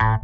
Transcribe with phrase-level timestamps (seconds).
[0.00, 0.16] Hello,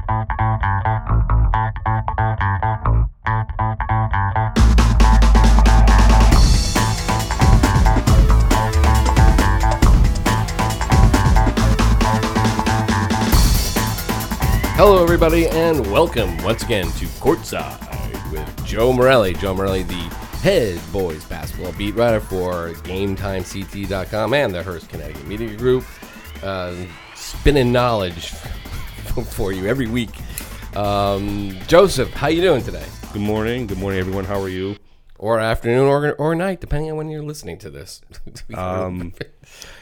[15.02, 19.34] everybody, and welcome once again to Courtside with Joe Morelli.
[19.34, 19.94] Joe Morelli, the
[20.40, 25.84] head boys basketball beat writer for GameTimeCT.com and the Hearst Connecticut Media Group.
[26.42, 26.74] Uh,
[27.14, 28.32] spinning knowledge
[29.24, 30.10] for you every week.
[30.76, 32.84] Um, Joseph, how you doing today?
[33.12, 33.66] Good morning.
[33.66, 34.24] Good morning, everyone.
[34.24, 34.76] How are you?
[35.18, 38.02] Or afternoon, or, or night, depending on when you're listening to this.
[38.54, 39.12] Um,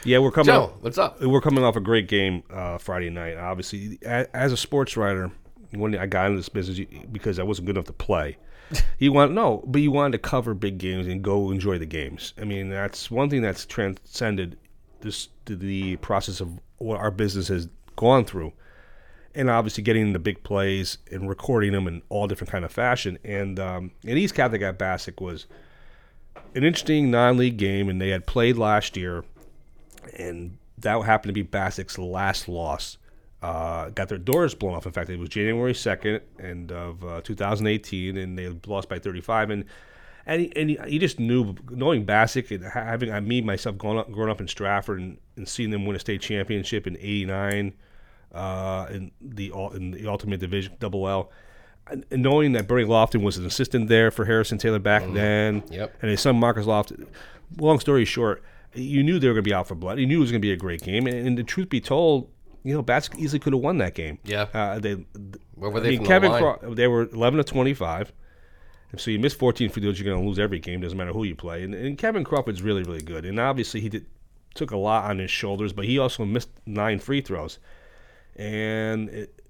[0.03, 0.47] yeah, we're coming.
[0.47, 1.21] Joe, off, what's up?
[1.21, 3.37] We're coming off a great game uh, Friday night.
[3.37, 5.31] Obviously, as a sports writer,
[5.71, 6.79] when I got into this business
[7.11, 8.37] because I wasn't good enough to play,
[8.99, 12.33] you want no, but you wanted to cover big games and go enjoy the games.
[12.39, 14.57] I mean, that's one thing that's transcended
[15.01, 18.51] this the process of what our business has gone through
[19.35, 23.19] and obviously getting the big plays and recording them in all different kind of fashion.
[23.23, 25.45] And um, and East Catholic at Bassick was
[26.55, 29.25] an interesting non-league game, and they had played last year,
[30.17, 32.97] and that happened to be Bassick's last loss.
[33.41, 34.85] Uh, got their doors blown off.
[34.85, 39.49] In fact, it was January second and of uh, 2018, and they lost by 35.
[39.51, 39.65] And
[40.27, 44.11] and he, and he, just knew, knowing Bassick and having I me myself growing up,
[44.11, 47.73] growing up in Stratford and, and seeing them win a state championship in '89
[48.35, 51.31] uh, in the in the Ultimate Division Double L.
[51.87, 55.95] And knowing that Bernie Lofton was an assistant there for Harrison Taylor back then, Yep.
[56.01, 57.05] and his son Marcus Lofton.
[57.59, 59.99] Long story short, you knew they were going to be out for blood.
[59.99, 61.79] You knew it was going to be a great game, and, and the truth be
[61.79, 62.27] told,
[62.63, 64.17] you know, Bats easily could have won that game.
[64.23, 64.47] Yeah.
[64.53, 64.93] uh, they.
[65.53, 66.41] Where were I they mean, from the Kevin, line?
[66.41, 68.11] Craw- they were eleven to twenty-five.
[68.91, 70.79] And so you miss 14 free throws, you're going to lose every game.
[70.79, 71.63] Doesn't matter who you play.
[71.63, 73.25] And, and Kevin Crawford's really, really good.
[73.25, 74.05] And obviously he did
[74.53, 77.59] took a lot on his shoulders, but he also missed nine free throws.
[78.35, 79.41] And it,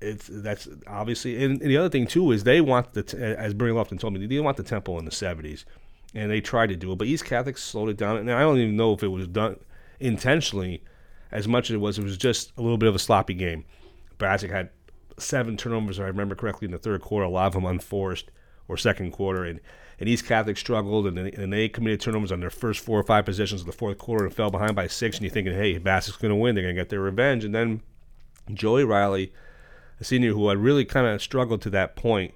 [0.00, 1.42] it's that's obviously.
[1.42, 4.20] And, and the other thing too is they want the as Bernie Lofton told me
[4.20, 5.64] they didn't want the tempo in the 70s,
[6.14, 8.16] and they tried to do it, but East Catholic slowed it down.
[8.18, 9.56] And I don't even know if it was done
[10.00, 10.82] intentionally,
[11.32, 11.98] as much as it was.
[11.98, 13.64] It was just a little bit of a sloppy game.
[14.18, 14.70] Bassick had
[15.18, 18.30] seven turnovers, if I remember correctly, in the third quarter, a lot of them unforced
[18.68, 19.60] or second quarter, and,
[20.00, 23.02] and East Catholic struggled, and, they- and they committed turnovers on their first four or
[23.04, 25.78] five possessions of the fourth quarter and fell behind by six, and you're thinking, hey,
[25.78, 27.80] Bassick's going to win, they're going to get their revenge, and then
[28.52, 29.32] Joey Riley,
[30.00, 32.34] a senior who had really kind of struggled to that point,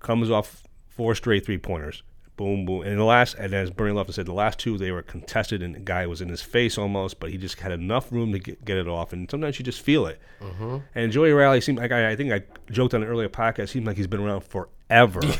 [0.00, 2.02] comes off four straight three pointers.
[2.36, 2.82] Boom, boom.
[2.82, 5.74] And the last, and as Bernie Lofton said, the last two they were contested, and
[5.74, 8.64] the guy was in his face almost, but he just had enough room to get,
[8.64, 9.12] get it off.
[9.12, 10.20] And sometimes you just feel it.
[10.40, 10.76] Mm-hmm.
[10.94, 13.70] And Joey Riley seemed like I, I think I joked on an earlier podcast.
[13.70, 15.20] Seemed like he's been around forever.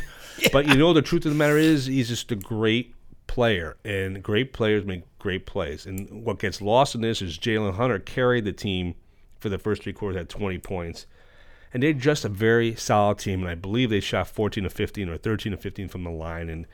[0.53, 2.95] But you know, the truth of the matter is, he's just a great
[3.27, 5.87] player, and great players make great plays.
[5.87, 8.95] And what gets lost in this is Jalen Hunter carried the team
[9.39, 11.07] for the first three quarters at 20 points.
[11.73, 15.09] And they're just a very solid team, and I believe they shot 14 to 15
[15.09, 16.49] or 13 to 15 from the line.
[16.49, 16.67] And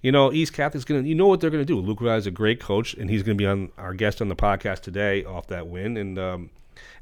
[0.00, 1.78] you know, East Catholic's gonna, you know what they're gonna do.
[1.78, 4.80] Luke Riley's a great coach, and he's gonna be on our guest on the podcast
[4.80, 5.96] today off that win.
[5.96, 6.50] And um,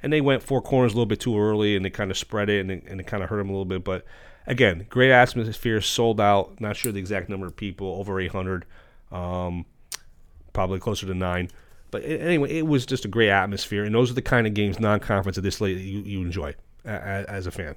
[0.03, 2.49] and they went four corners a little bit too early, and they kind of spread
[2.49, 3.85] it, and it, and it kind of hurt them a little bit.
[3.85, 4.05] But
[4.47, 6.61] again, great atmosphere, sold out.
[6.61, 8.65] Not sure the exact number of people, over 800,
[9.13, 9.67] um,
[10.53, 11.51] probably closer to nine.
[11.91, 14.81] But anyway, it was just a great atmosphere, and those are the kind of games,
[14.81, 16.55] non-conference, at this late you, you enjoy
[16.85, 17.77] a- a- as a fan.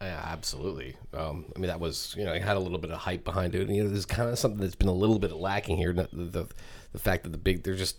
[0.00, 0.96] Yeah, absolutely.
[1.12, 3.54] Um, I mean, that was you know, it had a little bit of hype behind
[3.54, 3.66] it.
[3.66, 5.92] And, you know, there's kind of something that's been a little bit lacking here.
[5.92, 6.46] The the,
[6.92, 7.96] the fact that the big there just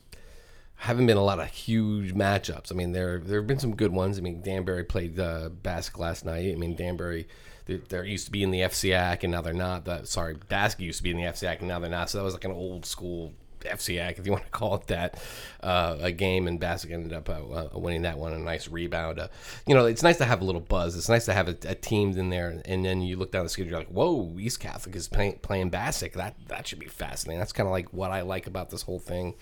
[0.75, 2.71] haven't been a lot of huge matchups.
[2.71, 4.17] I mean, there there have been some good ones.
[4.17, 6.51] I mean, Danbury played uh, Bassick last night.
[6.53, 7.27] I mean, Danbury.
[7.65, 9.85] They used to be in the FCIAC and now they're not.
[9.85, 12.09] That sorry, Bassick used to be in the FCIAC and now they're not.
[12.09, 15.21] So that was like an old school FCIAC, if you want to call it that,
[15.61, 18.33] uh, a game, and Bassick ended up uh, uh, winning that one.
[18.33, 19.19] A nice rebound.
[19.19, 19.27] Uh,
[19.67, 20.95] you know, it's nice to have a little buzz.
[20.95, 23.49] It's nice to have a, a team in there, and then you look down the
[23.49, 26.13] schedule, you're like, "Whoa, East Catholic is playing, playing Bassick.
[26.13, 28.99] That that should be fascinating." That's kind of like what I like about this whole
[28.99, 29.35] thing.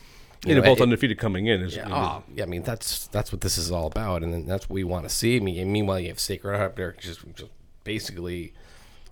[0.45, 1.61] You know, they're both it- undefeated coming in.
[1.61, 4.45] Is, yeah, oh, yeah, I mean that's that's what this is all about, and then
[4.45, 5.37] that's what we want to see.
[5.37, 7.51] I mean, meanwhile, you have Sacred Heart up there, just, just
[7.83, 8.53] basically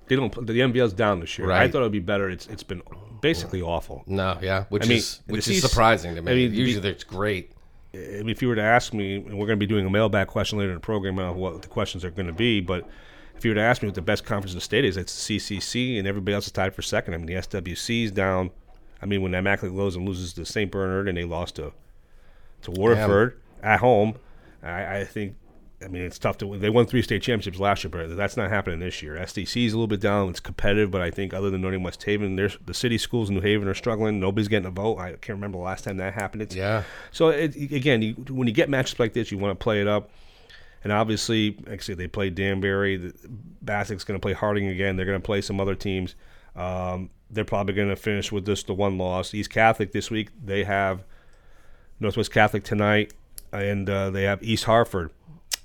[0.08, 0.34] They don't.
[0.34, 1.52] The NVL's down this year.
[1.52, 2.30] I thought it would be better.
[2.30, 2.82] It's it's been
[3.22, 4.04] basically awful.
[4.06, 6.32] no, yeah, which I mean, is which is surprising to me.
[6.32, 7.52] I mean, Usually, it's great.
[7.94, 9.90] I mean, if you were to ask me, and we're going to be doing a
[9.90, 12.88] mailbag question later in the program on what the questions are going to be, but
[13.38, 15.28] if you were to ask me what the best conference in the state is, it's
[15.28, 17.14] the CCC, and everybody else is tied for second.
[17.14, 18.52] I mean, the SWC is down.
[19.02, 20.70] I mean, when Immaculate goes and loses to St.
[20.70, 21.74] Bernard, and they lost to
[22.64, 24.16] to Waterford at home,
[24.64, 25.36] I, I think.
[25.86, 26.58] I mean, it's tough to.
[26.58, 29.16] They won three state championships last year, but that's not happening this year.
[29.18, 30.30] SCC is a little bit down.
[30.30, 33.30] It's competitive, but I think other than Notre Dame West Haven, there's the city schools
[33.30, 34.20] in New Haven are struggling.
[34.20, 34.98] Nobody's getting a vote.
[34.98, 36.42] I can't remember the last time that happened.
[36.42, 36.84] It's, Yeah.
[37.12, 39.88] so it, again, you, when you get matches like this, you want to play it
[39.88, 40.10] up.
[40.84, 42.98] And obviously, actually, they play Danbury.
[42.98, 43.14] The-
[43.64, 44.96] Bassick's going to play Harding again.
[44.98, 46.16] They're going to play some other teams.
[46.56, 49.34] Um, they're probably going to finish with just the one loss.
[49.34, 50.30] East Catholic this week.
[50.44, 51.04] They have
[52.00, 53.14] Northwest Catholic tonight,
[53.52, 55.10] and uh, they have East Hartford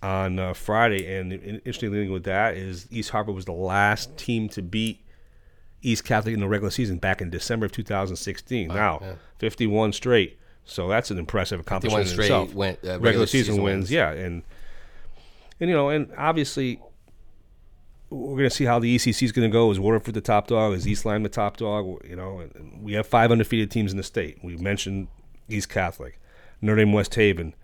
[0.02, 1.16] on uh, Friday.
[1.16, 5.04] And the interesting thing with that is East Hartford was the last team to beat
[5.82, 8.68] East Catholic in the regular season back in December of 2016.
[8.68, 9.14] now, yeah.
[9.38, 10.38] 51 straight.
[10.64, 12.54] So that's an impressive accomplishment 51 in straight itself.
[12.54, 13.92] went, uh, regular, regular season, season wins, wins.
[13.92, 14.42] yeah, and
[15.58, 16.80] and you know, and obviously
[18.10, 19.70] we're going to see how the ECC is going to go.
[19.70, 20.74] Is Waterford the top dog?
[20.74, 22.04] Is East Lyme the top dog?
[22.08, 22.48] You know,
[22.80, 24.38] we have five undefeated teams in the state.
[24.42, 25.08] We mentioned
[25.48, 26.20] East Catholic,
[26.60, 27.54] Notre Dame West Haven,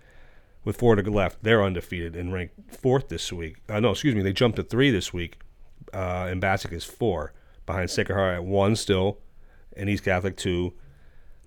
[0.67, 1.43] with four to the left.
[1.43, 3.57] They're undefeated and ranked fourth this week.
[3.71, 5.39] Uh, no, excuse me, they jumped to three this week,
[5.95, 7.33] uh, and Bassick is four
[7.65, 9.19] behind Sacred Heart at one still,
[9.75, 10.75] and East Catholic two.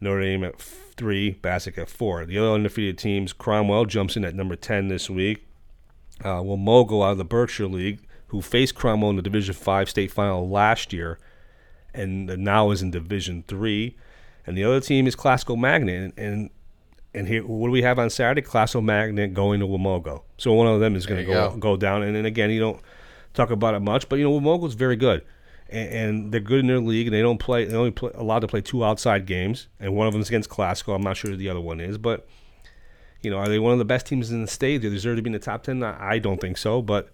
[0.01, 2.25] Notre Dame at three, Bassick at four.
[2.25, 5.45] The other undefeated teams, Cromwell jumps in at number ten this week.
[6.24, 10.10] Uh, Wamogo out of the Berkshire League, who faced Cromwell in the Division Five state
[10.10, 11.19] final last year,
[11.94, 13.98] and now is in Division Three.
[14.48, 16.50] And the other team is Classical Magnet, and, and
[17.13, 18.41] and here, what do we have on Saturday?
[18.41, 20.23] Classical Magnet going to Wamogo.
[20.38, 21.57] So one of them is going to go, go.
[21.57, 22.03] go down.
[22.03, 22.79] And then again, you don't
[23.33, 25.23] talk about it much, but you know Wamogo's very good,
[25.69, 27.07] and, and they're good in their league.
[27.07, 27.65] And they don't play.
[27.65, 30.50] They only play, allowed to play two outside games, and one of them is against
[30.50, 30.94] Classical.
[30.94, 32.27] I'm not sure who the other one is, but
[33.21, 34.81] you know, are they one of the best teams in the state?
[34.81, 35.83] Do they deserve to be in the top ten?
[35.83, 37.09] I I don't think so, but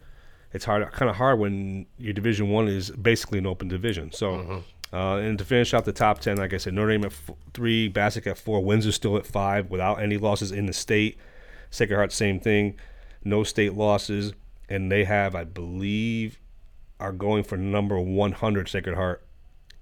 [0.56, 4.12] it's hard, kind of hard when your Division One is basically an open division.
[4.14, 4.58] So, mm-hmm.
[4.96, 7.32] Uh, and to finish out the top ten, like I said, Notre Dame at f-
[7.54, 11.18] three, Bassick at four, Windsor still at five without any losses in the state.
[11.70, 12.80] Sacred Heart, same thing,
[13.22, 14.32] no state losses,
[14.70, 16.40] and they have, I believe,
[16.98, 19.22] are going for number 100 Sacred Heart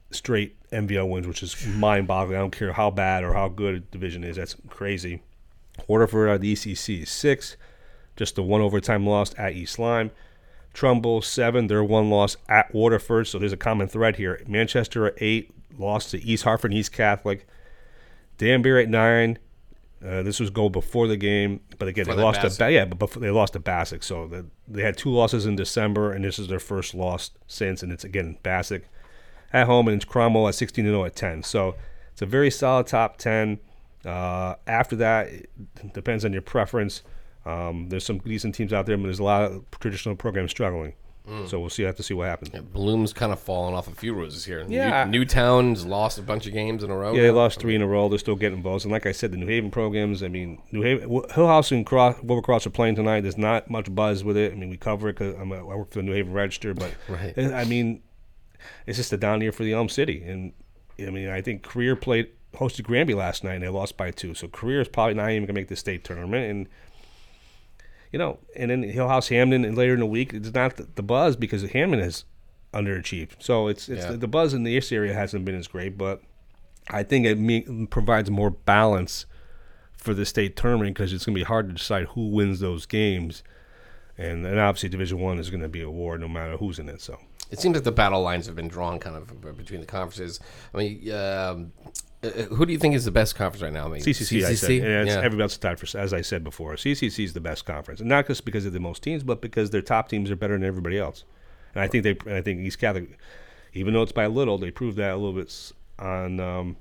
[0.09, 2.35] straight NVL wins, which is mind-boggling.
[2.35, 4.37] I don't care how bad or how good a division is.
[4.37, 5.21] That's crazy.
[5.87, 7.55] Waterford out of the ECC is six,
[8.15, 10.09] just the one overtime loss at East Lyme.
[10.73, 13.27] Trumbull seven, their one loss at Waterford.
[13.27, 14.41] So there's a common thread here.
[14.47, 17.47] Manchester at eight, lost to East Hartford and East Catholic.
[18.37, 19.37] Danbury at nine.
[20.05, 22.59] Uh, this was goal before the game, but again For they lost to Bassick.
[22.59, 24.03] ba- yeah, but before, they lost to Bassick.
[24.03, 27.81] So the, they had two losses in December, and this is their first loss since.
[27.81, 28.83] And it's again Bassick
[29.53, 31.43] at home, and it's Cromwell at 16 0 at 10.
[31.43, 31.75] So
[32.11, 33.59] it's a very solid top 10.
[34.05, 35.49] Uh, after that, it
[35.93, 37.01] depends on your preference.
[37.45, 40.93] Um, there's some decent teams out there, but there's a lot of traditional programs struggling.
[41.27, 41.47] Mm.
[41.47, 41.83] So we'll see.
[41.83, 42.51] Have to see what happens.
[42.53, 44.65] Yeah, Bloom's kind of fallen off a few roses here.
[44.67, 45.05] Yeah.
[45.05, 47.13] New, Newtown's lost a bunch of games in a row.
[47.13, 48.09] Yeah, they lost three in a row.
[48.09, 48.83] They're still getting votes.
[48.83, 50.21] And like I said, the New Haven programs.
[50.21, 53.21] I mean, New Haven, Hill House and Cross, Wilbur are playing tonight.
[53.21, 54.51] There's not much buzz with it.
[54.51, 57.37] I mean, we cover it because I work for the New Haven Register, but Right.
[57.37, 58.01] I mean,
[58.85, 60.23] it's just a down year for the Elm City.
[60.23, 60.51] And
[60.99, 64.33] I mean, I think Career played hosted Granby last night and they lost by two.
[64.33, 66.49] So Career is probably not even gonna make the state tournament.
[66.51, 66.67] And
[68.13, 70.87] you know, and then Hill House Hamden and later in the week, it's not the,
[70.95, 72.23] the buzz because Hamden has
[72.73, 73.31] underachieved.
[73.39, 74.11] So it's it's Yeah.
[74.11, 76.21] the, the buzz in the East area hasn't been as great, but
[76.89, 79.25] I think it me, provides more balance
[79.97, 82.85] for the state tournament because it's going to be hard to decide who wins those
[82.85, 83.43] games,
[84.17, 86.89] and and obviously Division One is going to be a war no matter who's in
[86.89, 87.01] it.
[87.01, 87.19] So
[87.51, 90.39] It seems like the battle lines have been drawn kind of between the conferences.
[90.73, 91.71] I mean, um,
[92.23, 93.85] uh, who do you think is the best conference right now?
[93.85, 95.17] I mean, CCC, I said, and it's, Yeah.
[95.17, 96.73] everybody else is tied for as I said before.
[96.75, 99.69] CCC is the best conference, and not just because of the most teams, but because
[99.71, 101.23] their top teams are better than everybody else.
[101.75, 103.17] And I think they, and I think East Catholic,
[103.73, 106.77] even though it's by a little, they proved that a little bit on um,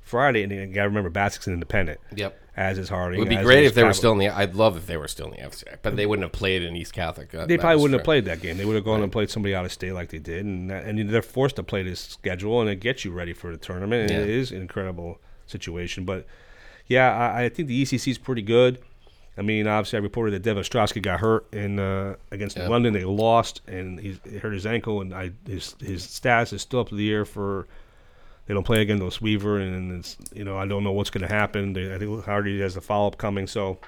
[0.00, 0.42] Friday.
[0.42, 2.38] And to remember, Bassick's an independent, Yep.
[2.60, 3.18] As is Harding.
[3.18, 4.28] It would be great if they were still in the.
[4.28, 6.76] I'd love if they were still in the FCI, but they wouldn't have played in
[6.76, 7.34] East Catholic.
[7.34, 8.58] Uh, They probably wouldn't have played that game.
[8.58, 10.84] They would have gone and played somebody out of state like they did, and that,
[10.84, 14.10] and they're forced to play this schedule, and it gets you ready for the tournament.
[14.10, 14.24] And Yeah.
[14.24, 16.26] it is an incredible situation, but
[16.86, 18.78] yeah, I, I think the ECC is pretty good.
[19.38, 22.68] I mean, obviously, I reported that Dev Ostrowski got hurt in uh, against Yeah.
[22.68, 22.92] London.
[22.92, 26.80] They lost, and he he hurt his ankle, and I his his status is still
[26.80, 27.66] up to the air for.
[28.46, 31.32] They don't play against Weaver, and it's you know I don't know what's going to
[31.32, 31.72] happen.
[31.72, 33.78] They, I think Hardy has the follow up coming, so.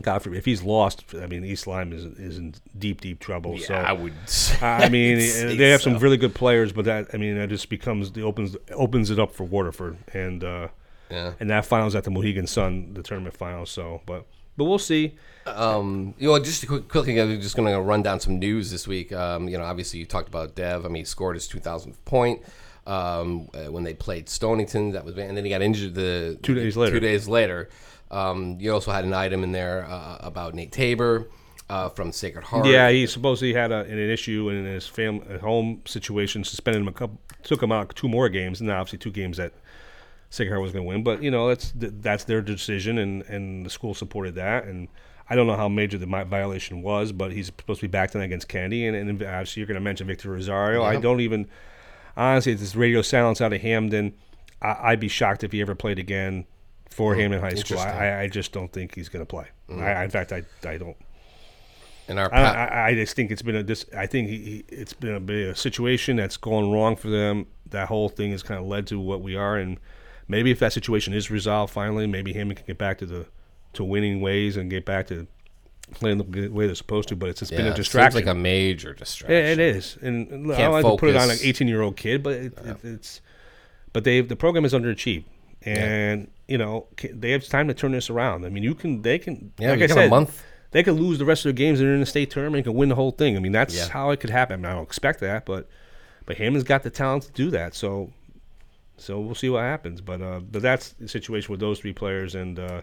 [0.00, 1.04] God forbid if he's lost.
[1.20, 3.58] I mean, East Lyme is is in deep, deep trouble.
[3.58, 4.14] Yeah, so I would.
[4.62, 8.10] I mean, they have some really good players, but that I mean, that just becomes
[8.10, 10.68] the opens opens it up for Waterford, and uh,
[11.10, 11.34] Yeah.
[11.38, 13.70] and that finals at the Mohegan Sun, the tournament finals.
[13.70, 14.24] So, but
[14.56, 15.14] but we'll see.
[15.44, 18.88] Um, you know, just quick, quickly, I'm just going to run down some news this
[18.88, 19.12] week.
[19.12, 20.86] Um, you know, obviously you talked about Dev.
[20.86, 22.42] I mean, he scored his 2,000th point
[22.86, 24.92] um, uh, when they played Stonington.
[24.92, 26.92] That was, and then he got injured the Two days later.
[26.92, 27.68] Two days later.
[28.10, 31.28] Um, you also had an item in there uh, about Nate Tabor
[31.70, 32.66] uh, from Sacred Heart.
[32.66, 36.92] Yeah, he supposedly had a, an issue in his family home situation, suspended him a
[36.92, 39.54] couple, took him out two more games, and obviously two games that
[40.28, 41.02] Sacred Heart was going to win.
[41.02, 44.88] But you know, that's that's their decision, and and the school supported that, and
[45.30, 48.24] I don't know how major the violation was, but he's supposed to be back tonight
[48.24, 50.82] against Kennedy, and, and obviously you're going to mention Victor Rosario.
[50.82, 51.48] I don't even
[52.16, 54.14] honestly, if this radio silence out of Hamden.
[54.60, 56.46] I, I'd be shocked if he ever played again
[56.88, 57.78] for Hamden High School.
[57.78, 58.22] I.
[58.22, 59.46] I, just don't think he's going to play.
[59.68, 59.80] Hmm.
[59.80, 60.96] I, in fact, I, I don't.
[62.08, 63.86] And our I, I, I just think it's been a this.
[63.96, 67.46] I think he, he, it's been a, a situation that's gone wrong for them.
[67.70, 69.78] That whole thing has kind of led to what we are, and
[70.28, 73.26] maybe if that situation is resolved finally, maybe Hamden can get back to the
[73.74, 75.26] to winning ways and get back to
[75.94, 77.16] playing the way they're supposed to.
[77.16, 78.16] But it's just yeah, been a it seems distraction.
[78.20, 79.36] like a major distraction.
[79.36, 82.22] Yeah, it is, and I Can't don't like to put it on an eighteen-year-old kid,
[82.22, 83.20] but it, it, it's,
[83.92, 85.24] but they the program is underachieved,
[85.62, 88.44] and you know they have time to turn this around.
[88.44, 90.42] I mean, you can, they can, Yeah, like I said, a month.
[90.72, 92.72] they could lose the rest of their games and they're in the state tournament and
[92.72, 93.36] can win the whole thing.
[93.36, 93.88] I mean, that's Yeah.
[93.88, 94.54] how it could happen.
[94.54, 95.68] I, mean, I don't expect that, but
[96.26, 97.74] but Hamden's got the talent to do that.
[97.74, 98.10] So
[98.96, 100.00] so we'll see what happens.
[100.00, 102.82] But uh, but that's the situation with those three players, and uh,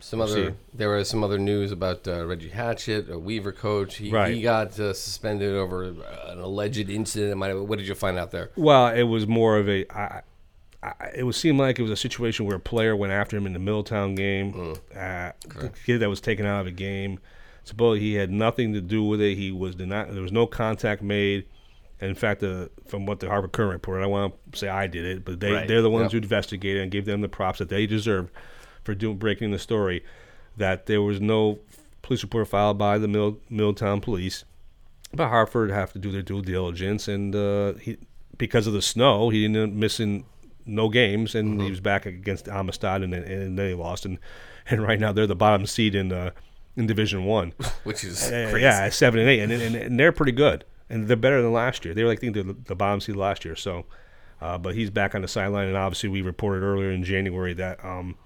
[0.00, 0.54] Some other see.
[0.74, 3.96] there was some other news about uh, Reggie Hatchett, a Weaver coach.
[3.96, 4.34] He, Right.
[4.34, 7.38] he got uh, suspended over an alleged incident.
[7.68, 8.50] What did you find out there?
[8.56, 9.84] Well, it was more of a.
[9.96, 10.22] I,
[10.82, 13.46] I, it would seem like it was a situation where a player went after him
[13.46, 14.74] in the Middletown game.
[14.94, 17.18] Uh, the kid that was taken out of a game.
[17.64, 19.36] Supposedly he had nothing to do with it.
[19.36, 20.12] He was not.
[20.12, 21.46] There was no contact made.
[22.00, 24.86] And in fact, uh, from what the Hartford Courant reported, I want to say I
[24.86, 25.66] did it, but they Right.
[25.66, 26.12] they're the ones Yep.
[26.12, 28.30] who investigated and gave them the props that they deserve
[28.86, 30.02] for doing breaking the story.
[30.56, 31.58] That there was no
[32.00, 34.44] police report filed by the Mill, Middletown police.
[35.12, 37.98] But Hartford have to do their due diligence, and uh, he,
[38.38, 40.24] because of the snow, he ended up missing
[40.64, 41.60] no games, and Mm-hmm.
[41.64, 44.18] he was back against Amistad, and, then- and then he lost, and
[44.68, 46.30] and right now they're the bottom seed in uh,
[46.74, 47.52] in Division One.
[47.84, 48.62] Which is Uh, crazy.
[48.62, 51.84] yeah, seven and eight, and, and and they're pretty good, and they're better than last
[51.84, 51.92] year.
[51.94, 53.54] They were like I think the, the bottom seed last year.
[53.56, 53.84] So,
[54.40, 57.82] uh, but he's back on the sideline, and obviously we reported earlier in January that
[57.84, 58.16] um,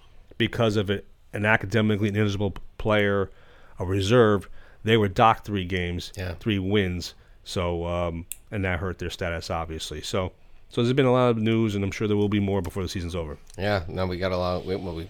[0.40, 3.30] because of it, an academically ineligible player,
[3.78, 4.48] a reserve,
[4.82, 6.34] they were docked three games, Yeah.
[6.40, 7.14] three wins.
[7.44, 10.00] So, um, and that hurt their status obviously.
[10.02, 10.32] So,
[10.68, 12.82] so there's been a lot of news, and I'm sure there will be more before
[12.82, 13.36] the season's over.
[13.58, 14.64] Yeah, no, we got a lot.
[14.64, 15.08] We, well, we,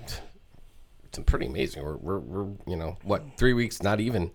[1.04, 1.82] it's pretty amazing.
[1.84, 4.30] We're, we're, we're, you know, what three weeks, not even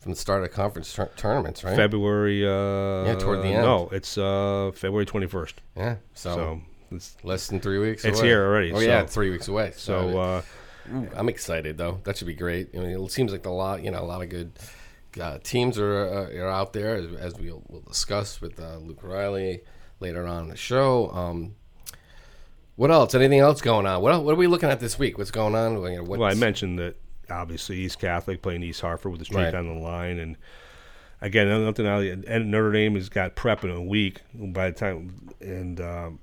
[0.00, 1.76] from the start of conference tur- tournaments, right?
[1.76, 2.44] February.
[2.46, 3.62] Uh, Yeah, toward the end.
[3.64, 5.54] No, it's uh, February 21st.
[5.76, 6.60] yeah, so, So
[6.90, 8.04] it's less than three weeks.
[8.04, 8.28] It's away.
[8.28, 9.72] here already, Oh yeah, so- it's three weeks away.
[9.76, 10.18] so.
[10.18, 10.42] Uh,
[11.16, 12.00] I'm excited though.
[12.04, 12.68] That should be great.
[12.74, 14.52] I mean, it seems like a lot, you know, a lot of good
[15.18, 19.00] uh, teams are uh, are out there as, as we'll, we'll discuss with uh, Luke
[19.02, 19.62] Riley
[20.00, 21.10] later on in the show.
[21.10, 21.54] Um,
[22.76, 23.14] what else?
[23.14, 24.02] Anything else going on?
[24.02, 25.16] What what are we looking at this week?
[25.16, 25.80] What's going on?
[25.84, 26.96] You know, what's, Well, I mentioned that
[27.30, 29.54] obviously East Catholic playing East Hartford with the streak Right.
[29.54, 30.36] on the line, and
[31.22, 31.86] again, nothing.
[31.86, 36.18] And Notre Dame has got prep in a week by the time, and um,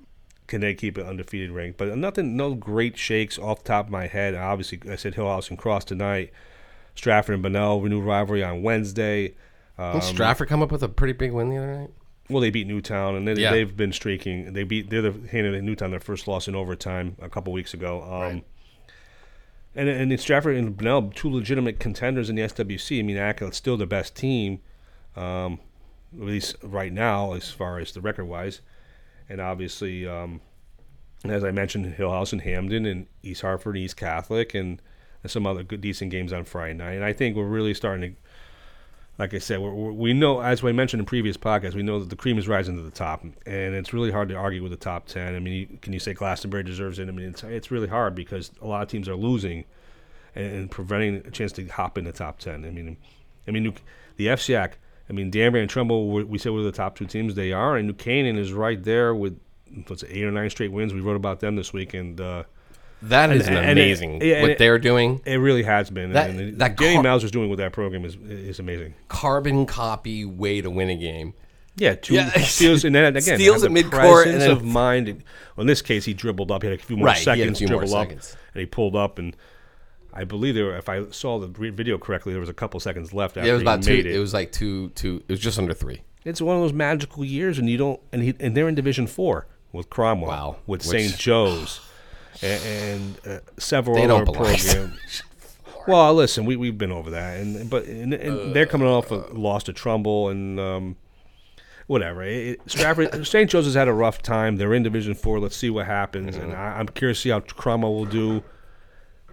[0.52, 1.78] can they keep an undefeated rank?
[1.78, 4.36] But nothing, no great shakes off the top of my head.
[4.36, 6.32] Obviously, I said Hillhouse and Cross tonight.
[6.94, 9.34] Stratford and Bunnell renewed rivalry on Wednesday.
[9.78, 11.90] Um, Didn't Stratford come up with a pretty big win the other night?
[12.30, 13.52] Well, they beat Newtown, and they, Yeah.
[13.52, 14.54] they've been streaking.
[14.54, 18.04] They beat they're the handed Newtown their first loss in overtime a couple weeks ago.
[18.04, 18.44] Um, Right.
[19.74, 23.00] And and Stratford and Bunnell, two legitimate contenders in the SWC.
[23.00, 24.60] I mean, Accole's still the best team,
[25.16, 25.60] um,
[26.14, 28.60] at least right now, as far as the record wise.
[29.32, 30.42] And obviously, um,
[31.24, 34.82] as I mentioned, Hill House and Hamden and East Hartford, East Catholic, and,
[35.24, 36.94] and some other good decent games on Friday night.
[36.94, 38.22] And I think we're really starting to
[39.22, 42.10] like I said, we're, we know, as we mentioned in previous podcasts, we know that
[42.10, 44.78] the cream is rising to the top, and it's really hard to argue with the
[44.78, 45.36] top ten.
[45.36, 47.08] I mean, you, can you say Glastonbury deserves it?
[47.08, 49.66] I mean, it's it's really hard because a lot of teams are losing,
[50.34, 52.66] and, and preventing a chance to hop in the top ten.
[52.66, 52.98] I mean,
[53.48, 53.76] I mean,
[54.16, 54.74] the FCIAC.
[55.12, 57.36] I mean, Danbury and Trumbull, we said were the top two teams.
[57.36, 59.38] They are, and New Canaan is right there with
[59.88, 60.94] what's it, eight or nine straight wins.
[60.94, 62.44] We wrote about them this week, and uh,
[63.02, 65.20] That is And- an and it- amazing what it- they're doing.
[65.26, 66.14] it really has been.
[66.14, 68.94] That- and that Danny car- Mauser's doing with that program is is amazing.
[69.10, 71.34] Carbon copy way to win a game.
[71.76, 72.30] Yeah, two Yeah.
[72.42, 75.08] steals and then again Steals at midcourt and then- of mind.
[75.58, 76.62] Well, in this case, he dribbled up.
[76.62, 78.38] He had a few more Right, he had a seconds, more dribble up, seconds.
[78.54, 79.20] and he pulled up.
[79.20, 79.36] And
[80.14, 83.14] I believe there, were, if I saw the video correctly, there was a couple seconds
[83.14, 83.94] left after Yeah, it was he about two.
[83.94, 84.06] It.
[84.08, 84.20] it.
[84.20, 85.24] was like two, two.
[85.28, 86.02] It was just under three.
[86.24, 88.00] It's one of those magical years, and you don't.
[88.12, 90.56] And he and they're in Division Four with Cromwell, Wow.
[90.68, 91.18] with St.
[91.18, 91.80] Joe's,
[92.42, 95.24] and, and uh, several They other programs.
[95.88, 99.16] Well, listen, we we've been over that, and but and, and they're coming off a
[99.32, 100.96] loss to Trumbull and um,
[101.88, 102.22] whatever.
[102.24, 103.50] It, Stratford, St.
[103.50, 104.58] Joseph's had a rough time.
[104.58, 105.40] They're in Division Four.
[105.40, 108.44] Let's see what happens, and I, I'm curious to see how Cromwell will do.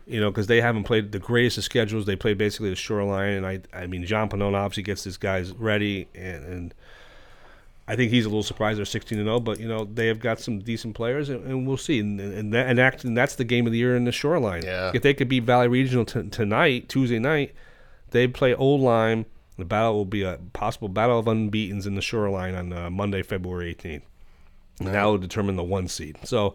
[0.09, 2.07] You know, because they haven't played the greatest of schedules.
[2.07, 5.53] They played basically the shoreline, and I, I mean, John Pinone obviously gets his guys
[5.53, 6.75] ready, and, and
[7.87, 9.41] I think he's a little surprised they're 16 and 0.
[9.41, 11.99] But you know, they have got some decent players, and, and we'll see.
[11.99, 14.63] And and, that, and, act, and that's the game of the year in the shoreline.
[14.63, 14.93] Yeah.
[14.95, 17.55] If they could beat Valley Regional t- tonight, Tuesday night,
[18.11, 19.27] They play Old Lyme.
[19.59, 23.23] The battle will be a possible battle of unbeaten's in the Shoreline on uh, Monday,
[23.23, 24.03] February 18th.
[24.79, 26.17] And that will determine the one seed.
[26.23, 26.55] So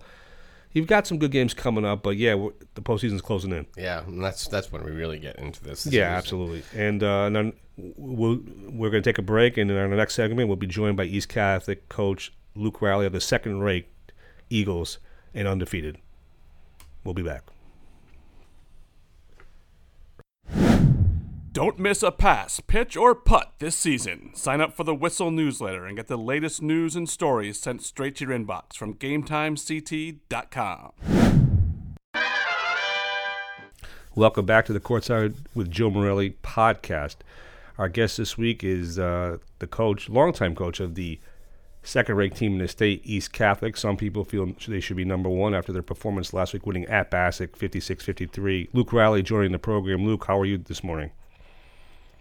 [0.74, 3.66] you've got some good games coming up, but yeah, we're- the postseason's closing in.
[3.78, 5.86] Yeah, and that's that's when we really get into this.
[5.86, 6.64] Yeah, absolutely.
[6.76, 8.40] And, uh, and then we'll,
[8.70, 11.06] we're going to take a break, and in our next segment, we'll be joined by
[11.06, 13.88] East Catholic coach Luke Riley of the second-rate
[14.50, 15.00] Eagles
[15.34, 15.98] and undefeated.
[17.04, 17.44] We'll be back.
[21.54, 24.32] Don't miss a pass, pitch, or putt this season.
[24.34, 28.16] Sign up for the Whistle newsletter and get the latest news and stories sent straight
[28.16, 30.94] to your inbox from GameTimeCT.com.
[34.16, 37.18] Welcome back to the Courtside with Joe Morelli podcast.
[37.78, 41.20] Our guest this week is uh, the coach, longtime coach of the
[41.84, 43.78] second-ranked team in the state, East Catholic.
[43.78, 47.12] Some people feel they should be number one after their performance last week, winning at
[47.12, 48.70] Bassick 56-53.
[48.74, 50.04] Luke Riley joining the program.
[50.04, 51.12] Luke, how are you this morning?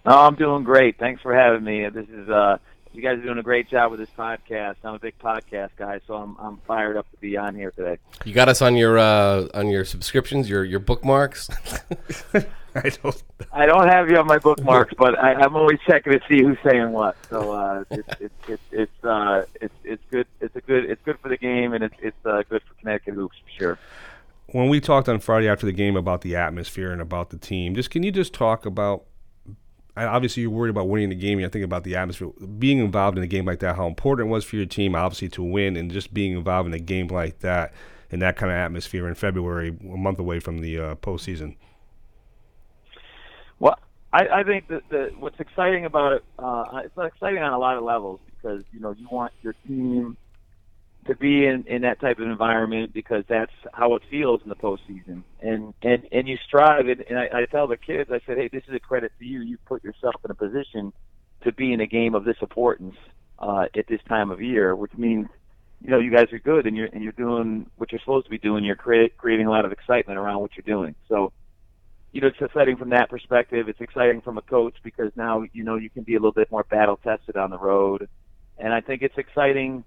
[0.04, 0.98] Oh, I'm doing great.
[0.98, 1.88] Thanks for having me.
[1.88, 2.58] This is uh,
[2.92, 4.76] you guys are doing a great job with this podcast.
[4.84, 7.98] I'm a big podcast guy, so I'm I'm fired up to be on here today.
[8.24, 11.48] You got us on your uh, on your subscriptions, your your bookmarks.
[12.74, 13.22] I don't.
[13.52, 16.58] I don't have you on my bookmarks, but I, I'm always checking to see who's
[16.64, 17.16] saying what.
[17.28, 20.26] So uh, it's it's it's it's uh, it's it's good.
[20.40, 20.84] It's a good.
[20.84, 23.78] It's good for the game, and it's it's uh, good for Connecticut hoops for sure.
[24.48, 27.74] When we talked on Friday after the game about the atmosphere and about the team,
[27.74, 29.04] just can you just talk about?
[29.96, 31.38] Obviously, you're worried about winning the game.
[31.38, 33.76] You're thinking about the atmosphere, being involved in a game like that.
[33.76, 36.72] How important it was for your team, obviously, to win, and just being involved in
[36.72, 37.74] a game like that,
[38.10, 41.56] in that kind of atmosphere in February, a month away from the uh, postseason.
[43.58, 43.78] Well,
[44.14, 44.82] I, I think that
[45.18, 48.92] what's exciting about it, uh, it's exciting on a lot of levels because you know
[48.92, 50.16] you want your team
[51.06, 54.54] to be in, in that type of environment because that's how it feels in the
[54.54, 56.86] postseason, and and and you strive.
[56.88, 59.24] And, and I, I tell the kids, I said, hey, this is a credit to
[59.24, 59.40] you.
[59.40, 60.92] You put yourself in a position
[61.42, 62.94] to be in a game of this importance
[63.38, 65.26] uh, at this time of year, which means
[65.80, 68.30] you know you guys are good and you're and you're doing what you're supposed to
[68.30, 68.64] be doing.
[68.64, 70.94] You're create, creating a lot of excitement around what you're doing.
[71.08, 71.32] So
[72.12, 73.68] you know, it's exciting from that perspective.
[73.68, 76.50] It's exciting from a coach because now, you know, you can be a little bit
[76.50, 78.06] more battle tested on the road.
[78.58, 79.82] And I think it's exciting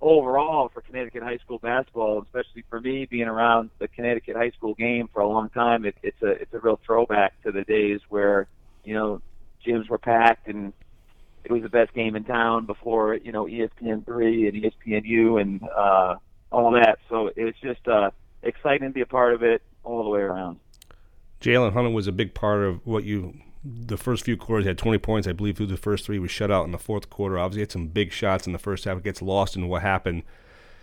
[0.00, 4.74] overall for Connecticut high school basketball, especially for me being around the Connecticut high school
[4.74, 5.84] game for a long time.
[5.84, 8.46] It, it's a it's a real throwback to the days where
[8.84, 9.20] you know
[9.66, 10.72] gyms were packed and
[11.44, 15.62] it was the best game in town before you know ESPN three and ESPNU and
[15.62, 16.16] uh,
[16.50, 16.98] all that.
[17.08, 18.10] So it's just uh,
[18.42, 20.58] exciting to be a part of it all the way around.
[21.40, 23.34] Jalen Hunter was a big part of what you.
[23.62, 25.56] The first few quarters he had 20 points, I believe.
[25.56, 27.38] Through the first three, he was shut out in the fourth quarter.
[27.38, 28.98] Obviously, he had some big shots in the first half.
[28.98, 30.22] It gets lost in what happened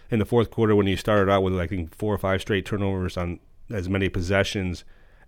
[0.10, 2.66] in the fourth quarter when you started out with I think four or five straight
[2.66, 4.84] turnovers on as many possessions,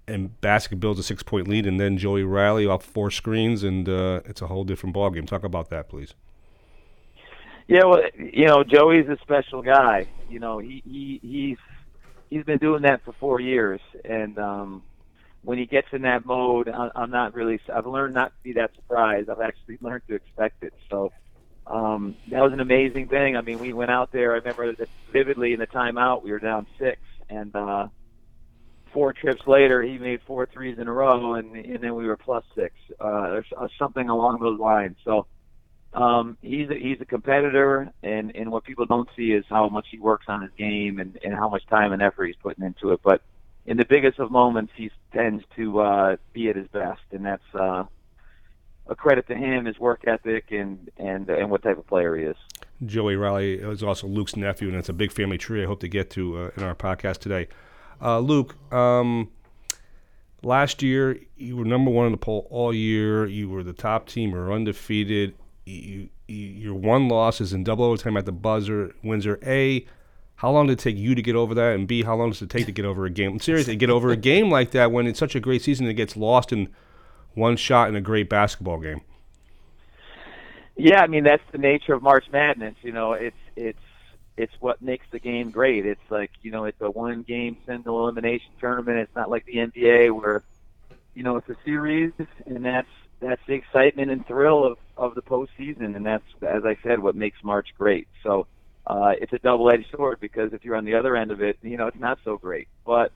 [0.07, 3.87] and Bassick builds a six point lead, and then Joey Riley off four screens, and
[3.89, 5.27] uh, it's a whole different ballgame.
[5.27, 6.13] Talk about that, please.
[7.67, 10.07] Yeah, well, you know, Joey's a special guy.
[10.29, 11.57] You know, he he he's
[12.29, 14.83] he's been doing that for four years, and um,
[15.43, 17.59] when he gets in that mode, I'm not really.
[17.73, 19.29] I've learned not to be that surprised.
[19.29, 20.73] I've actually learned to expect it.
[20.89, 21.11] So
[21.65, 23.37] um, that was an amazing thing.
[23.37, 24.33] I mean, we went out there.
[24.33, 26.23] I remember that vividly in the timeout.
[26.23, 26.99] We were down six,
[27.29, 27.87] and uh,
[28.91, 32.17] four trips later, he made four threes in a row, and and then we were
[32.17, 34.97] plus six, uh, or something along those lines.
[35.05, 35.27] So
[35.93, 39.87] um, he's a, he's a competitor, and and what people don't see is how much
[39.89, 42.91] he works on his game and and how much time and effort he's putting into
[42.91, 42.99] it.
[43.03, 43.21] But
[43.69, 47.43] in the biggest of moments, he tends to uh, be at his best, and that's
[47.53, 47.83] uh,
[48.87, 52.23] a credit to him, his work ethic, and and and what type of player he
[52.23, 52.35] is.
[52.83, 55.61] Joey Riley is also Luke's nephew, and it's a big family tree.
[55.61, 57.47] I hope to get to uh, in our podcast today.
[58.01, 59.29] Uh, Luke, um,
[60.41, 63.27] last year you were number one in the poll all year.
[63.27, 64.31] You were the top team.
[64.31, 65.35] You were undefeated.
[65.65, 68.95] You, you, your one loss is in double overtime at the buzzer.
[69.03, 69.85] Windsor A.
[70.39, 71.75] How long did it take you to get over that?
[71.75, 73.41] And B, how long does it take to get over a game?
[73.41, 76.15] Seriously, get over a game like that when it's such a great season, it gets
[76.15, 76.69] lost in
[77.33, 79.01] one shot in a great basketball game.
[80.77, 82.75] Yeah, I mean that's the nature of March Madness.
[82.81, 83.81] You know, it's it's
[84.37, 85.85] it's what makes the game great.
[85.85, 88.97] It's like you know, it's a one game single elimination tournament.
[88.97, 90.41] It's not like the NBA where
[91.15, 92.13] you know it's a series,
[92.45, 92.87] and that's
[93.19, 97.13] that's the excitement and thrill of of the postseason, and that's as I said, what
[97.13, 98.07] makes March great.
[98.23, 98.47] So
[98.89, 101.57] uh, it's a double edged sword because if you're on the other end of it,
[101.61, 103.11] you know it's not so great, but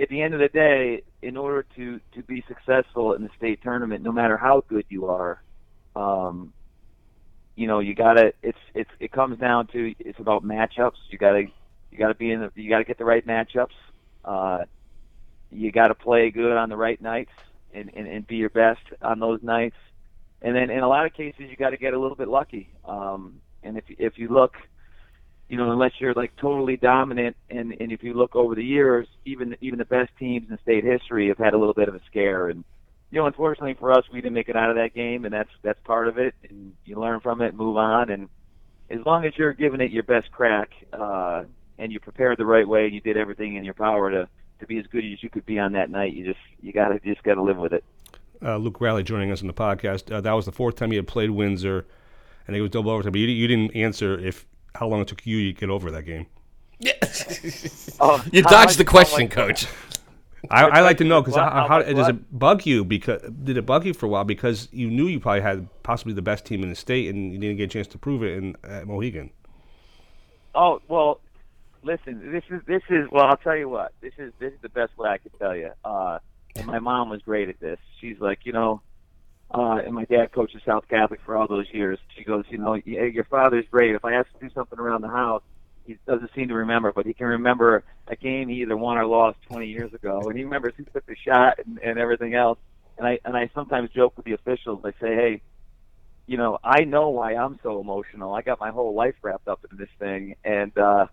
[0.00, 3.60] at the end of the day, in order to to be successful in the state
[3.62, 5.42] tournament, no matter how good you are,
[5.96, 6.52] um,
[7.56, 8.32] you know, you gotta.
[8.42, 10.98] It's it's it comes down to it's about matchups.
[11.10, 11.46] You gotta
[11.90, 13.74] you gotta be in the you gotta get the right matchups.
[14.24, 14.64] Uh,
[15.50, 17.32] you gotta play good on the right nights,
[17.74, 19.76] and, and, and be your best on those nights.
[20.40, 22.72] And then in a lot of cases, you got to get a little bit lucky.
[22.84, 24.56] Um, and if if you look,
[25.48, 29.06] you know, unless you're like totally dominant, and and if you look over the years,
[29.24, 32.00] even even the best teams in state history have had a little bit of a
[32.06, 32.48] scare.
[32.48, 32.64] And
[33.10, 35.50] you know, unfortunately for us, we didn't make it out of that game, and that's
[35.62, 36.34] that's part of it.
[36.48, 38.28] And you learn from it, move on, and
[38.90, 41.44] as long as you're giving it your best crack, uh,
[41.78, 44.28] and you prepared the right way, and you did everything in your power to
[44.60, 46.12] to be as good as you could be on that night.
[46.12, 47.84] You just you gotta you just gotta live with it.
[48.42, 50.12] Uh, Luke Riley joining us on the podcast.
[50.12, 51.86] Uh, that was the fourth time you had played Windsor,
[52.48, 53.12] and it was double overtime.
[53.12, 56.02] But you, you didn't answer if how long it took you to get over that
[56.02, 56.26] game.
[56.80, 56.92] Yeah.
[58.00, 59.66] Oh, you dodged how- the question, much- coach.
[60.50, 62.84] I, I like to know because how, How how does it bug you?
[62.84, 66.14] Because did it bug you for a while because you knew you probably had possibly
[66.14, 68.36] the best team in the state and you didn't get a chance to prove it
[68.36, 69.30] in at Mohegan.
[70.54, 71.20] Oh well,
[71.82, 72.30] listen.
[72.30, 73.26] This is this is well.
[73.26, 73.92] I'll tell you what.
[74.00, 75.70] This is this is the best way I can tell you.
[75.84, 76.20] Uh,
[76.54, 77.80] and my mom was great at this.
[78.00, 78.80] She's like, you know,
[79.50, 81.98] uh, and my dad coached at South Catholic for all those years.
[82.16, 83.94] She goes, you know, your father's great.
[83.94, 85.42] If I ask him to do something around the house,
[85.86, 89.06] he doesn't seem to remember, but he can remember a game he either won or
[89.06, 92.58] lost 20 years ago, and he remembers who took the shot and, and everything else.
[92.98, 94.82] And I and I sometimes joke with the officials.
[94.84, 95.42] I say, hey,
[96.26, 98.34] you know, I know why I'm so emotional.
[98.34, 101.06] I got my whole life wrapped up in this thing, and uh,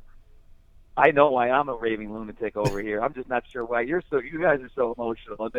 [0.97, 3.01] I know why I'm a raving lunatic over here.
[3.01, 4.19] I'm just not sure why you're so.
[4.19, 5.37] You guys are so emotional.
[5.39, 5.49] I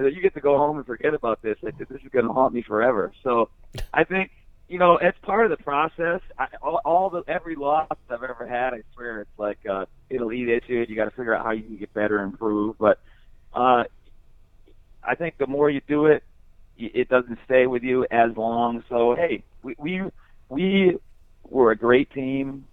[0.00, 1.56] said, you get to go home and forget about this.
[1.62, 3.12] I said, this is going to haunt me forever.
[3.22, 3.48] So,
[3.94, 4.30] I think
[4.72, 6.22] you know, it's part of the process.
[6.38, 10.32] I, all, all the every loss I've ever had, I swear, it's like uh, it'll
[10.32, 10.86] eat at you.
[10.88, 12.78] You got to figure out how you can get better and improve.
[12.78, 12.98] But
[13.52, 13.84] uh,
[15.04, 16.24] I think the more you do it,
[16.78, 18.82] it doesn't stay with you as long.
[18.88, 20.02] So hey, we we,
[20.48, 20.96] we
[21.44, 22.66] were a great team.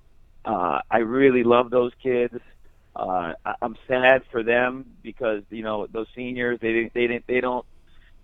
[0.46, 2.36] Uh, I really love those kids.
[2.96, 7.28] Uh, I, I'm sad for them because you know those seniors they didn't they didn't
[7.28, 7.66] they don't.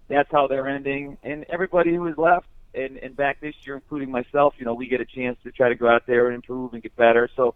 [0.07, 4.11] That's how they're ending, and everybody who is left and and back this year, including
[4.11, 6.73] myself, you know, we get a chance to try to go out there and improve
[6.73, 7.29] and get better.
[7.35, 7.55] So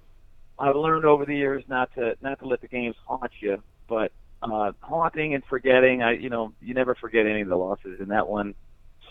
[0.58, 4.12] I've learned over the years not to not to let the games haunt you, but
[4.41, 6.02] uh, haunting and forgetting.
[6.02, 8.56] I you know you never forget any of the losses, and that one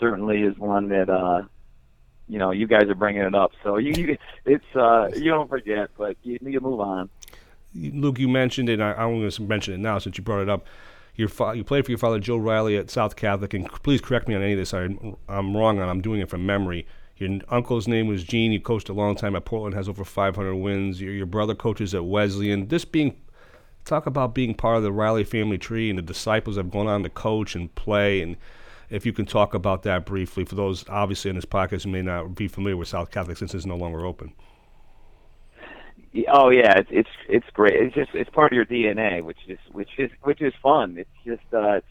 [0.01, 1.43] certainly is one that uh,
[2.29, 3.53] you know you guys are bringing it up.
[3.62, 7.11] So you, you it's uh, you don't forget, but you, you move on.
[7.75, 8.81] Luke, you mentioned it.
[8.81, 10.67] I, I'm going to mention it now since you brought it up.
[11.17, 14.29] Your fa- you played for your father, Joe Riley, at South Catholic, and please correct
[14.29, 14.73] me on any of this.
[14.73, 14.88] I,
[15.29, 15.88] I'm wrong on.
[15.88, 16.87] I'm doing it from memory.
[17.17, 18.53] Your uncle's name was Gene.
[18.53, 21.01] You coached a long time at Portland, has over 500 wins.
[21.01, 22.69] Your, your brother coaches at Wesleyan.
[22.69, 23.21] This being
[23.85, 26.87] talk about being part of the Riley family tree and the disciples that have gone
[26.87, 28.21] on to coach and play.
[28.21, 28.37] And
[28.90, 32.03] if you can talk about that briefly for those obviously in this podcast who may
[32.03, 34.33] not be familiar with South Catholic since it's no longer open.
[36.33, 37.74] Oh yeah, it's it's it's great.
[37.74, 40.96] It's just it's part of your DNA, which is which is which is fun.
[40.98, 41.87] It's just uh, it's,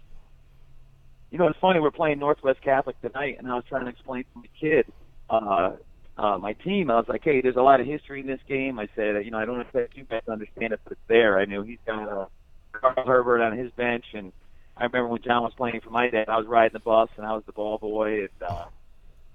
[1.29, 1.79] you know, it's funny.
[1.79, 4.86] We're playing Northwest Catholic tonight, and I was trying to explain to my kid,
[5.29, 5.71] uh,
[6.17, 6.89] uh, my team.
[6.89, 8.79] I was like, hey, there's a lot of history in this game.
[8.79, 11.38] I said, you know, I don't expect you guys to understand it, but it's there.
[11.38, 12.25] I knew he's got uh,
[12.71, 14.33] Carl Herbert on his bench, and
[14.80, 16.30] I remember when John was playing for my dad.
[16.30, 18.66] I was riding the bus, and I was the ball boy, and uh,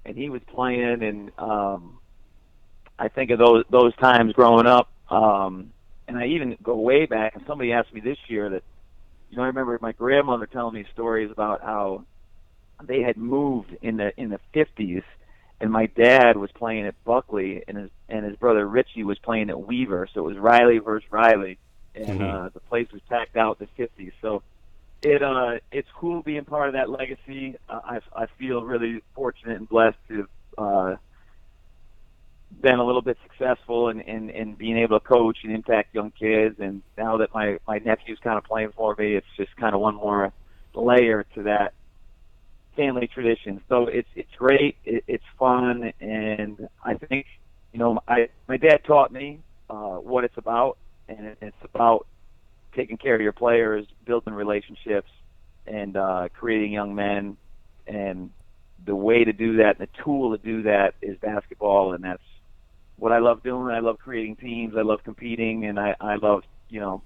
[0.05, 1.99] and he was playing, and um,
[2.99, 5.73] I think of those those times growing up, um,
[6.09, 7.35] and I even go way back.
[7.35, 8.63] And somebody asked me this year that,
[9.31, 12.05] you know, I remember my grandmother telling me stories about how
[12.83, 15.03] they had moved in the in the fifties,
[15.61, 19.51] and my dad was playing at Bulkeley, and his and his brother Richie was playing
[19.51, 20.09] at Weaver.
[20.13, 21.59] So it was Riley versus Riley,
[21.95, 22.23] and Mhm.
[22.23, 24.13] uh, the place was packed out in the fifties.
[24.21, 24.43] So
[25.03, 27.57] it uh it's cool being part of that legacy.
[27.69, 30.97] Uh, I I feel really fortunate and blessed to uh
[32.61, 36.11] been a little bit successful in, in, in being able to coach and impact young
[36.11, 36.57] kids.
[36.61, 39.81] And now that my, my nephew's kind of playing for me, it's just kind of
[39.81, 40.33] one more
[40.75, 41.73] layer to that
[42.77, 43.63] family tradition.
[43.69, 44.77] So it's, it's great.
[44.85, 45.93] It, it's fun.
[46.01, 47.27] And I think,
[47.73, 50.77] you know, I, my dad taught me, uh, what it's about.
[51.09, 52.07] And it's about
[52.75, 55.11] taking care of your players, building relationships
[55.67, 57.37] and, uh, creating young men.
[57.87, 58.31] And
[58.85, 61.95] the way to do that, the tool to do that is basketball.
[61.95, 62.23] And that's,
[63.03, 63.75] what I love doing.
[63.75, 64.75] I love creating teams.
[64.79, 67.03] I love competing, and I, I love you know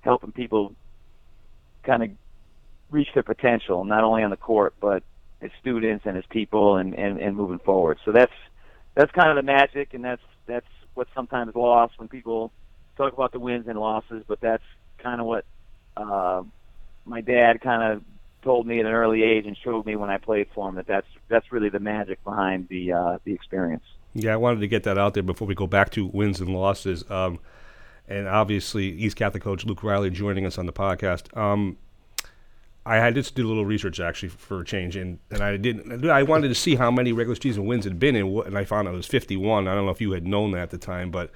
[0.00, 0.76] helping people
[1.82, 2.10] kind of
[2.88, 5.02] reach their potential, not only on the court but
[5.42, 7.98] as students and as people, and, and, and moving forward.
[8.04, 8.32] So that's
[8.94, 12.52] that's kind of the magic, and that's that's what's sometimes lost when people
[12.96, 14.22] talk about the wins and losses.
[14.28, 14.62] But that's
[15.04, 15.44] kind of what
[15.96, 16.42] uh,
[17.04, 18.02] my dad kind of
[18.42, 20.86] told me at an early age and showed me when I played for him that
[20.86, 23.84] that's that's really the magic behind the uh, the experience.
[24.14, 26.54] Yeah, I wanted to get that out there before we go back to wins and
[26.54, 27.08] losses.
[27.10, 27.38] Um,
[28.06, 31.36] and obviously, East Catholic coach Luke Riley joining us on the podcast.
[31.36, 31.78] Um,
[32.86, 36.08] I had just did a little research actually for a change, and, and I didn't.
[36.08, 38.86] I wanted to see how many regular season wins had been, and, and I found
[38.86, 39.66] out it was 51.
[39.66, 41.30] I don't know if you had known that at the time, but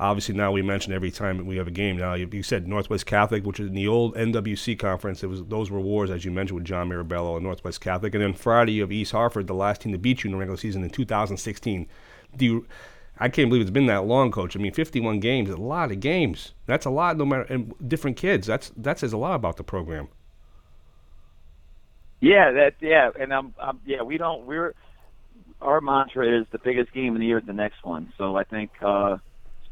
[0.00, 1.98] obviously now we mention every time we have a game.
[1.98, 5.22] Now you, you said Northwest Catholic, which is in the old NWC conference.
[5.22, 8.22] It was those were wars as you mentioned with John Mirabello and Northwest Catholic, and
[8.22, 10.56] then Friday you have East Hartford, the last team to beat you in the regular
[10.56, 11.86] season in 2016.
[12.36, 12.66] Do you?
[13.22, 14.56] I can't believe it's been that long, Coach.
[14.56, 16.52] I mean, 51 games, a lot of games.
[16.64, 18.46] That's a lot, no matter and different kids.
[18.46, 20.08] That's that says a lot about the program.
[22.20, 24.02] Yeah, that yeah, and I'm, I'm yeah.
[24.02, 24.46] We don't.
[24.46, 24.74] We're
[25.60, 28.12] our mantra is the biggest game of the year is the next one.
[28.16, 29.18] So I think uh,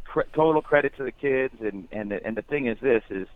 [0.09, 3.29] cre- total credit to the kids, and and the, and the thing is this is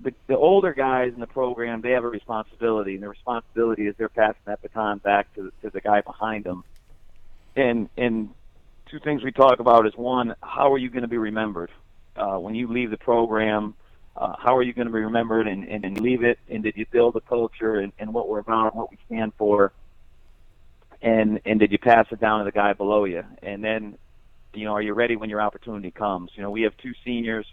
[0.00, 3.94] the, the older guys in the program they have a responsibility, and the responsibility is
[3.98, 6.64] they're passing that baton back to to the guy behind them.
[7.54, 8.30] And and
[8.90, 11.70] two things we talk about is one, how are you going to be remembered
[12.16, 13.74] uh, when you leave the program?
[14.16, 16.38] Uh, how are you going to be remembered and, and, and leave it?
[16.48, 19.72] And did you build a culture and, and what we're about, what we stand for?
[21.02, 23.24] And and did you pass it down to the guy below you?
[23.42, 23.98] And then,
[24.56, 26.30] you know, are you ready when your opportunity comes?
[26.34, 27.46] You know, we have two seniors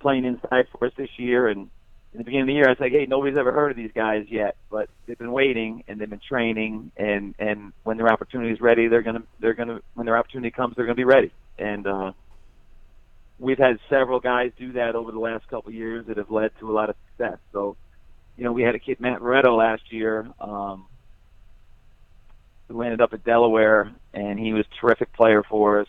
[0.00, 1.70] playing inside for us this year, and
[2.12, 3.92] in the beginning of the year, I was like, hey, nobody's ever heard of these
[3.94, 8.52] guys yet, but they've been waiting and they've been training, and and when their opportunity
[8.52, 11.32] is ready, they're gonna they're gonna when their opportunity comes, they're gonna be ready.
[11.58, 12.12] And uh,
[13.38, 16.52] we've had several guys do that over the last couple of years that have led
[16.60, 17.38] to a lot of success.
[17.52, 17.76] So,
[18.36, 20.26] you know, we had a kid Matt Moretto last year.
[20.40, 20.86] Um,
[22.70, 25.88] who ended up at Delaware, and he was a terrific player for us.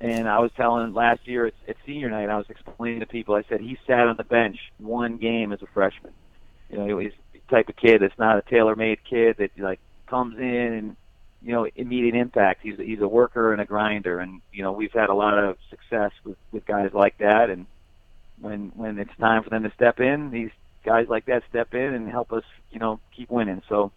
[0.00, 3.34] And I was telling last year at, at senior night, I was explaining to people.
[3.34, 6.12] I said he sat on the bench one game as a freshman.
[6.70, 10.38] You know, he's the type of kid that's not a tailor-made kid that like comes
[10.38, 10.96] in and
[11.42, 12.60] you know immediate impact.
[12.62, 15.56] He's he's a worker and a grinder, and you know we've had a lot of
[15.68, 17.50] success with with guys like that.
[17.50, 17.66] And
[18.40, 20.50] when when it's time for them to step in, these
[20.84, 23.62] guys like that step in and help us, you know, keep winning.
[23.68, 23.92] So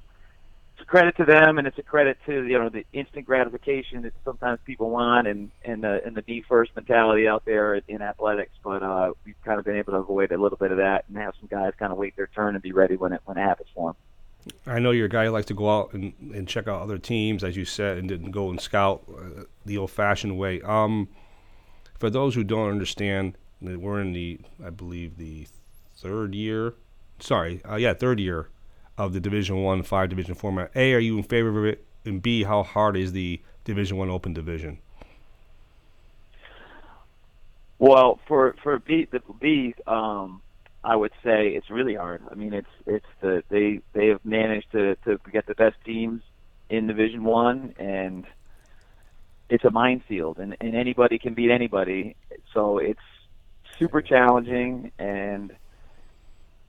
[0.83, 4.13] a credit to them, and it's a credit to you know the instant gratification that
[4.23, 8.51] sometimes people want, and and the and the be first mentality out there in athletics.
[8.63, 11.17] But uh, we've kind of been able to avoid a little bit of that, and
[11.17, 13.41] have some guys kind of wait their turn and be ready when it when it
[13.41, 13.95] happens for them.
[14.67, 16.97] I know you're a guy who likes to go out and, and check out other
[16.97, 20.61] teams, as you said, and didn't go and scout uh, the old-fashioned way.
[20.63, 21.07] Um,
[21.97, 25.47] for those who don't understand, we're in the, I believe, the
[25.95, 26.73] third year.
[27.19, 28.49] Sorry, uh, yeah, third year
[28.97, 30.71] of the Division One five division format.
[30.75, 31.85] A, are you in favor of it?
[32.05, 34.79] And B, how hard is the Division One open division?
[37.79, 40.41] Well, for for B the B, um,
[40.83, 42.21] I would say it's really hard.
[42.29, 46.21] I mean, it's it's the they they have managed to to get the best teams
[46.69, 48.25] in Division One, and
[49.49, 52.15] it's a minefield, and and anybody can beat anybody.
[52.53, 52.99] So it's
[53.79, 55.51] super challenging and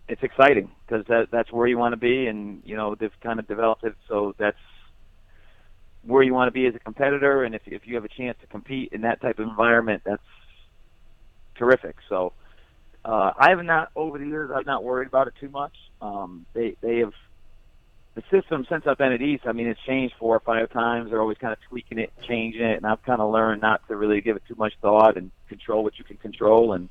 [0.08, 3.38] it's exciting because that that's where you want to be, and you know they've kind
[3.38, 4.58] of developed it so that's
[6.06, 8.36] where you want to be as a competitor, and if if you have a chance
[8.40, 10.22] to compete in that type of environment, that's
[11.56, 11.96] terrific.
[12.08, 12.32] So
[13.04, 15.74] uh, I have not over the years I've not worried about it too much.
[16.00, 17.12] Um, they they have
[18.14, 19.44] the system since I've been at East.
[19.46, 21.10] I mean, it's changed four or five times.
[21.10, 23.96] They're always kind of tweaking it, changing it, and I've kind of learned not to
[23.96, 26.88] really give it too much thought and control what you can control and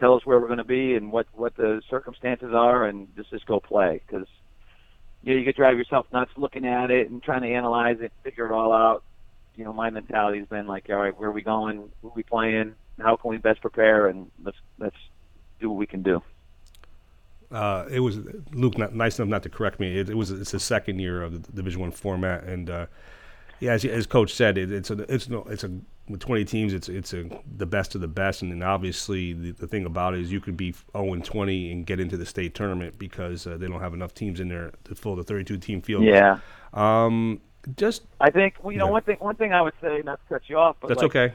[0.00, 3.30] tell us where we're going to be and what what the circumstances are, and just
[3.30, 4.26] just go play because
[5.22, 8.12] you know you could drive yourself nuts looking at it and trying to analyze it,
[8.24, 9.04] figure it all out.
[9.56, 11.90] You know, my mentality's been like, all right, where are we going?
[12.00, 12.74] Who are we playing?
[12.98, 14.08] How can we best prepare?
[14.08, 14.96] And let's let's
[15.60, 16.22] do what we can do.
[17.50, 18.18] Uh, it was
[18.52, 19.98] Luke, not, nice enough not to correct me.
[19.98, 22.86] It, it was it's the second year of the Division One format, and uh,
[23.58, 25.70] yeah, as, as Coach said, it, it's a it's no it's a
[26.10, 27.24] with 20 teams, it's it's a
[27.56, 30.40] the best of the best, and then obviously the, the thing about it is you
[30.40, 33.80] could be 0 and 20 and get into the state tournament because uh, they don't
[33.80, 36.04] have enough teams in there to fill the 32 team field.
[36.04, 36.38] Yeah.
[36.72, 37.40] Um,
[37.76, 40.34] just I think well, you know one thing one thing I would say not to
[40.34, 41.34] cut you off, but that's like, okay.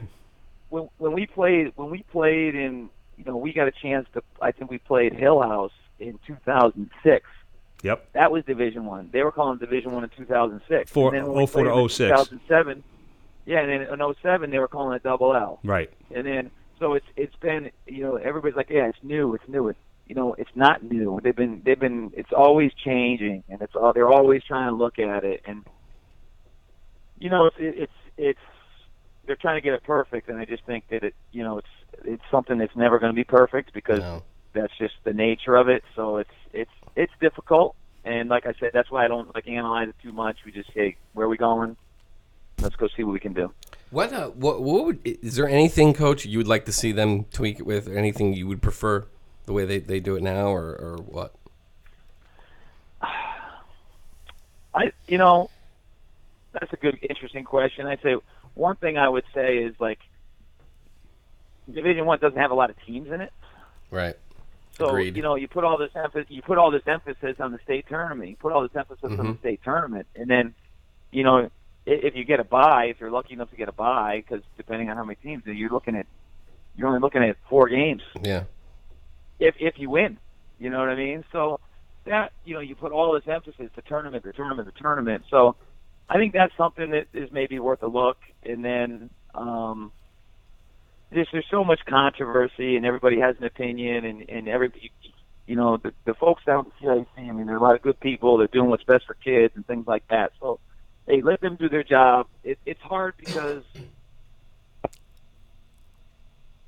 [0.68, 4.22] when when we played when we played in you know we got a chance to
[4.40, 7.26] I think we played Hill House in 2006.
[7.82, 8.12] Yep.
[8.14, 9.10] That was Division One.
[9.12, 10.90] They were calling Division One in 2006.
[10.90, 11.98] Four- and then when we 04 to played in 06.
[11.98, 12.84] 2007.
[13.46, 15.60] Yeah, and then in 07 they were calling it Double L.
[15.64, 15.88] Right.
[16.14, 19.68] And then so it's it's been you know everybody's like yeah it's new it's new
[19.68, 23.74] it's you know it's not new they've been they've been it's always changing and it's
[23.74, 25.64] all they're always trying to look at it and
[27.18, 28.38] you know it's it's it's
[29.26, 32.02] they're trying to get it perfect and I just think that it you know it's
[32.04, 34.22] it's something that's never going to be perfect because No.
[34.54, 38.70] that's just the nature of it so it's it's it's difficult and like I said
[38.74, 41.38] that's why I don't like analyze it too much we just say where are we
[41.38, 41.76] going
[42.60, 43.52] let's go see what we can do.
[43.90, 47.24] What, uh, what, what would, is there anything, Coach, you would like to see them
[47.24, 49.06] tweak it with, or anything you would prefer
[49.46, 51.34] the way they, they do it now, or, or what?
[54.74, 55.50] I, you know,
[56.52, 57.86] that's a good, interesting question.
[57.86, 58.16] I'd say
[58.54, 59.98] one thing I would say is like
[61.72, 63.32] Division One doesn't have a lot of teams in it,
[63.90, 64.16] Right.
[64.76, 65.16] so Agreed.
[65.16, 67.86] you know you put all this emphasis, you put all this emphasis on the state
[67.88, 69.32] tournament, you put all this emphasis on Mhm.
[69.34, 70.54] the state tournament, and then
[71.10, 71.50] you know
[71.86, 74.90] if you get a bye, if you're lucky enough to get a bye, because depending
[74.90, 76.06] on how many teams, you're looking at
[76.76, 78.44] you're only looking at four games Yeah.
[79.38, 80.18] if if you win.
[80.58, 81.24] You know what I mean?
[81.32, 81.60] So
[82.04, 85.24] that you know you put all this emphasis the tournament, the tournament, the tournament.
[85.30, 85.56] So
[86.08, 88.18] I think that's something that is maybe worth a look.
[88.42, 89.92] And then um,
[91.10, 94.90] there's there's so much controversy and everybody has an opinion and and everybody.
[95.46, 97.06] You know the, the folks down at the CIAC.
[97.28, 98.36] I mean, there are a lot of good people.
[98.36, 100.32] They're doing what's best for kids and things like that.
[100.40, 100.58] So,
[101.06, 102.26] hey, let them do their job.
[102.44, 103.62] It, it's hard because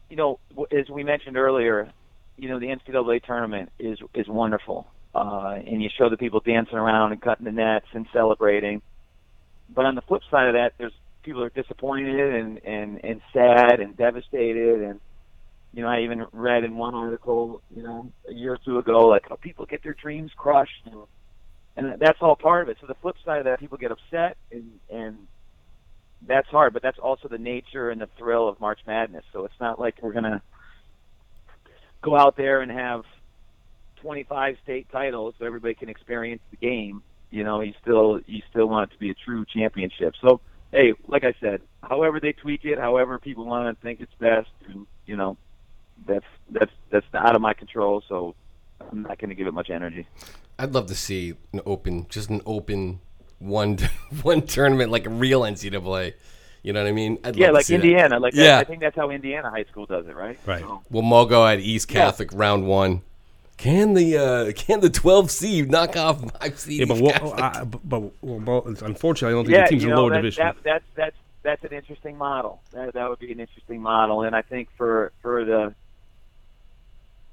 [0.09, 0.38] you know,
[0.72, 1.92] as we mentioned earlier,
[2.37, 6.79] you know, the NCAA tournament is is wonderful, uh, and you show the people dancing
[6.79, 8.81] around and cutting the nets and celebrating.
[9.74, 13.81] But on the flip side of that, there's people are disappointed and and and sad
[13.81, 15.01] and devastated, and
[15.74, 19.09] you know, I even read in one article, you know, a year or two ago,
[19.09, 20.94] like how people get their dreams crushed, and
[21.78, 22.76] and that's all part of it.
[22.80, 25.26] So the flip side of that, people get upset and and
[26.26, 29.24] that's hard, but that's also the nature and the thrill of March Madness.
[29.32, 30.42] So it's not like we're gonna
[32.02, 33.04] go out there and have
[34.02, 37.02] 25 state titles so everybody can experience the game.
[37.30, 40.14] You know, you still you still want it to be a true championship.
[40.20, 40.40] So
[40.72, 44.50] hey, like I said, however they tweak it, however people want to think it's best,
[44.66, 45.36] and, you know,
[46.06, 48.02] that's that's that's out of my control.
[48.08, 48.34] So
[48.90, 50.06] I'm not going to give it much energy.
[50.59, 53.01] I'd love to see an open, just an open
[53.38, 53.79] one
[54.23, 56.14] one tournament like a real NCAA.
[56.62, 57.18] You know what I mean?
[57.25, 57.85] I'd Yeah, love to like see that.
[57.85, 58.18] Indiana.
[58.18, 58.57] Like Yeah.
[58.57, 60.38] I, I think that's how Indiana high school does it, right?
[60.44, 60.61] Right.
[60.61, 63.03] So, Well, Mogo at East Catholic round one.
[63.57, 66.81] Can the uh, can the 12 seed knock off five seed?
[66.81, 69.83] Yeah, but well, I, but, but well, well, unfortunately, I don't think yeah, the teams
[69.83, 70.44] you in lower that, division.
[70.44, 72.62] That, that's that's that's an interesting model.
[72.73, 75.75] That that would be an interesting model, and I think for for the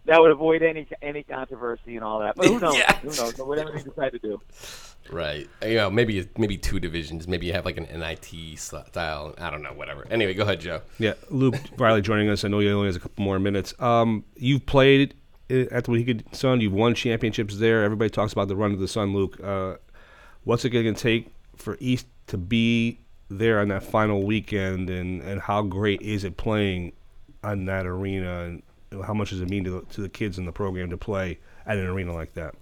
[0.06, 2.36] that would avoid any any controversy and all that.
[2.36, 2.76] But who knows?
[2.76, 3.02] Yes.
[3.02, 3.38] Who knows?
[3.38, 4.42] Whatever they decide to do.
[5.12, 5.48] right.
[5.64, 7.28] You know, maybe maybe two divisions.
[7.28, 9.34] Maybe you have like an NIT style.
[9.38, 9.74] I don't know.
[9.74, 10.08] Whatever.
[10.10, 10.82] Anyway, go ahead, Joe.
[11.00, 12.44] Yeah, Luke Riley joining us.
[12.44, 13.74] I know he only has a couple more minutes.
[13.80, 15.16] Um, you've played
[15.50, 16.62] uh, at the Mohegan Sun.
[16.62, 17.84] You've won championships there.
[17.84, 19.40] Everybody talks about the run of the Sun, Luke.
[19.44, 19.76] Uh,
[20.44, 25.22] what's it going to take for East to be there on that final weekend, and,
[25.22, 26.92] and how great is it playing
[27.44, 28.64] on that arena, and
[29.06, 31.40] how much does it mean to the, to the kids in the program to play
[31.66, 32.56] at an arena like that?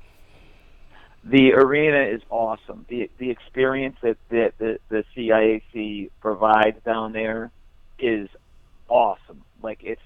[1.24, 2.86] the arena is awesome.
[2.90, 7.52] The the experience that that the, the CIAC provides down there
[7.98, 8.28] is
[8.90, 9.44] awesome.
[9.62, 10.02] Like it's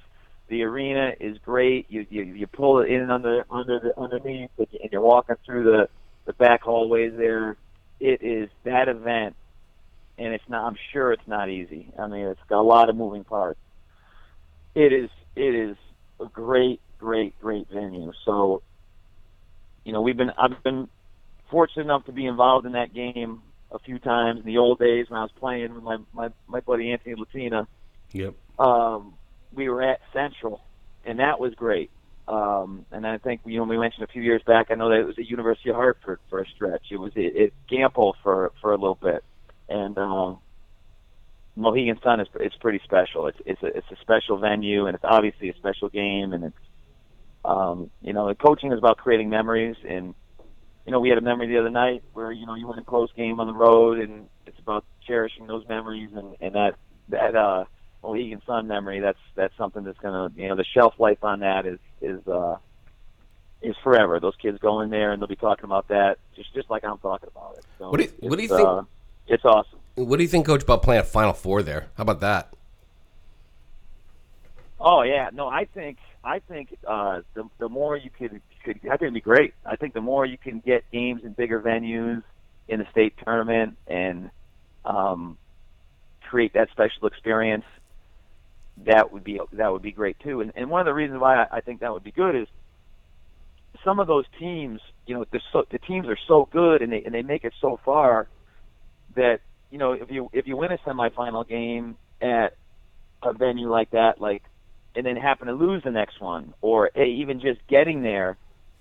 [0.47, 1.87] the arena is great.
[1.89, 5.35] You you, you pull it in under under the underneath, and you- and you're walking
[5.45, 5.89] through the
[6.25, 7.57] the back hallways there.
[7.99, 9.35] It is that event,
[10.19, 10.67] and it's not.
[10.67, 11.91] I'm sure it's not easy.
[11.97, 13.59] I mean, it's got a lot of moving parts.
[14.75, 15.77] It is it is
[16.19, 18.11] a great great great venue.
[18.25, 18.61] So,
[19.83, 20.87] you know, we've been I've been
[21.49, 25.09] fortunate enough to be involved in that game a few times in the old days
[25.09, 27.67] when I was playing with my my, my buddy Anthony Latina.
[28.11, 28.35] Yep.
[28.59, 29.13] Um,
[29.53, 30.61] we were at Central,
[31.05, 31.91] and that was great.
[32.27, 34.67] Um, and I think you know we mentioned a few years back.
[34.69, 36.87] I know that it was at University of Hartford for a stretch.
[36.91, 39.23] It was at, at Gampel for for a little bit,
[39.69, 40.39] and um,
[41.57, 43.27] Mohegan Sun is it's pretty special.
[43.27, 46.57] It's it's a it's a special venue, and it's obviously a special game, and it's
[47.43, 50.13] um, you know the coaching is about creating memories and
[50.85, 52.83] you know, we had a memory the other night where you know you win a
[52.83, 56.75] close game on the road, and it's about cherishing those memories and and that
[57.09, 57.65] that uh
[58.01, 59.01] Mohegan Sun memory.
[59.01, 62.55] That's that's something that's gonna you know the shelf life on that is is uh
[63.61, 64.21] is forever.
[64.21, 66.99] Those kids go in there and they'll be talking about that just just like I'm
[66.99, 67.65] talking about it.
[67.79, 68.83] So What do you- what do you think- Uh,
[69.27, 69.79] it's awesome.
[69.97, 71.87] What do you think, Coach, about playing a Final Four there?
[71.95, 72.53] How about that?
[74.79, 78.89] Oh yeah, no, I think I think uh, the the more you could, could I
[78.89, 79.55] think it'd be great.
[79.65, 82.21] I think the more you can get games in bigger venues
[82.67, 84.29] in the state tournament and
[84.85, 85.35] um,
[86.29, 87.65] create that special experience,
[88.85, 90.41] that would be that would be great too.
[90.41, 92.47] And, and one of the reasons why I, I think that would be good is
[93.83, 97.03] some of those teams, you know, the so, the teams are so good and they
[97.03, 98.27] and they make it so far
[99.15, 99.39] that
[99.71, 102.55] you know if you if you win a semifinal game at
[103.23, 104.43] a venue like that, like
[104.95, 108.37] and then happen to lose the next one, or even just getting there,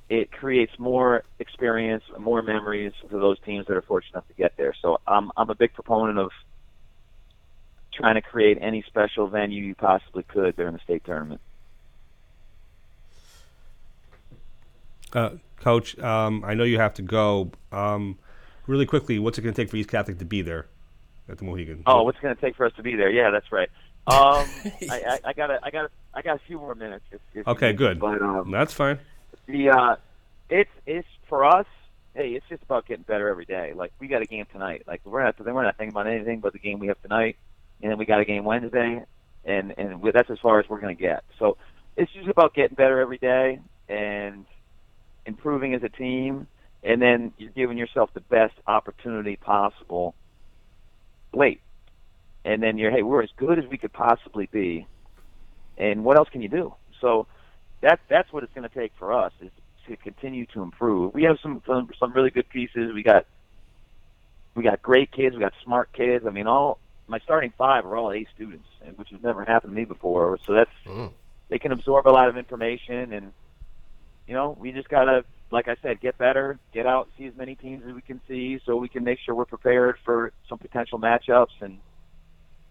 [0.09, 4.57] it creates more experience, more memories for those teams that are fortunate enough to get
[4.57, 4.75] there.
[4.81, 6.31] So I'm I'm a big proponent of
[7.93, 11.41] trying to create any special venue you possibly could during the state tournament.
[15.13, 15.31] Uh,
[15.61, 17.53] Coach, um, I know you have to go.
[17.73, 18.19] Um,
[18.67, 20.67] Really quickly, what's it going to take for East Catholic to be there
[21.29, 21.83] at the Mohegan?
[21.87, 23.11] Oh, what's it going to take for us to be there?
[23.11, 23.69] Yeah, that's right.
[24.07, 24.47] Um,
[24.91, 27.05] I, I, I got I got I got a few more minutes.
[27.11, 27.99] If, if okay, good.
[27.99, 28.99] But um, That's fine.
[29.47, 29.97] the uh,
[30.49, 31.67] it's it's for us.
[32.15, 33.73] Hey, it's just about getting better every day.
[33.75, 34.85] Like we got a game tonight.
[34.87, 37.37] Like we're not so we're not thinking about anything but the game we have tonight,
[37.83, 39.03] and then we got a game Wednesday,
[39.45, 41.25] and and we- that's as far as we're going to get.
[41.39, 41.57] So
[41.97, 43.59] it's just about getting better every day
[43.89, 44.47] and
[45.27, 46.47] improving as a team,
[46.83, 50.15] and then you're giving yourself the best opportunity possible
[51.37, 51.61] late.
[52.45, 54.87] And then you're hey, we're as good as we could possibly be,
[55.77, 56.75] and what else can you do?
[57.01, 57.27] So
[57.83, 59.51] that that's what it's going to take for us is
[59.89, 61.15] to continue to improve.
[61.15, 62.93] We have some some, some really good pieces.
[62.95, 63.27] We got
[64.55, 65.35] we got great kids.
[65.35, 66.25] We got smart kids.
[66.27, 66.79] I mean, all
[67.09, 68.67] my starting five are all A students,
[68.97, 70.39] which has never happened to me before.
[70.47, 71.11] So that's Mm.
[71.49, 73.33] they can absorb a lot of information, and
[74.27, 77.55] you know, we just gotta, like I said, get better, get out, see as many
[77.55, 80.99] teams as we can see, so we can make sure we're prepared for some potential
[80.99, 81.79] matchups and.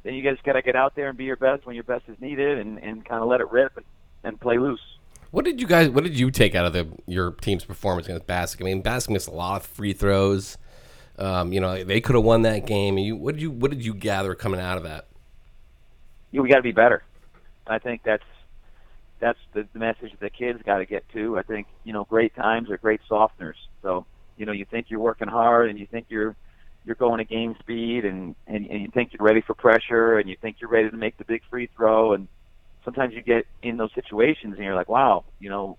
[0.04, 2.04] Then you guys got to get out there and be your best when your best
[2.08, 3.86] is needed, and, and kind of let it rip and,
[4.24, 4.80] and play loose.
[5.32, 5.90] What did you guys?
[5.90, 8.62] What did you take out of the your team's performance against Bassick?
[8.62, 10.60] I mean, Bassick missed a lot of free throws.
[11.18, 13.00] Um, you know, they could have won that game.
[13.00, 15.08] You, what did you What did you gather coming out of that?
[16.36, 17.02] you we got to be better.
[17.66, 18.24] I think that's
[19.26, 21.40] that's the, the message that the kids got to get to.
[21.40, 23.56] I think you know great times are great softeners.
[23.82, 24.06] So
[24.38, 26.36] you know you think you're working hard and you think you're
[26.86, 30.30] you're going at game speed and, and and you think you're ready for pressure and
[30.30, 32.28] you think you're ready to make the big free throw and
[32.84, 35.76] sometimes you get in those situations and you're like wow you know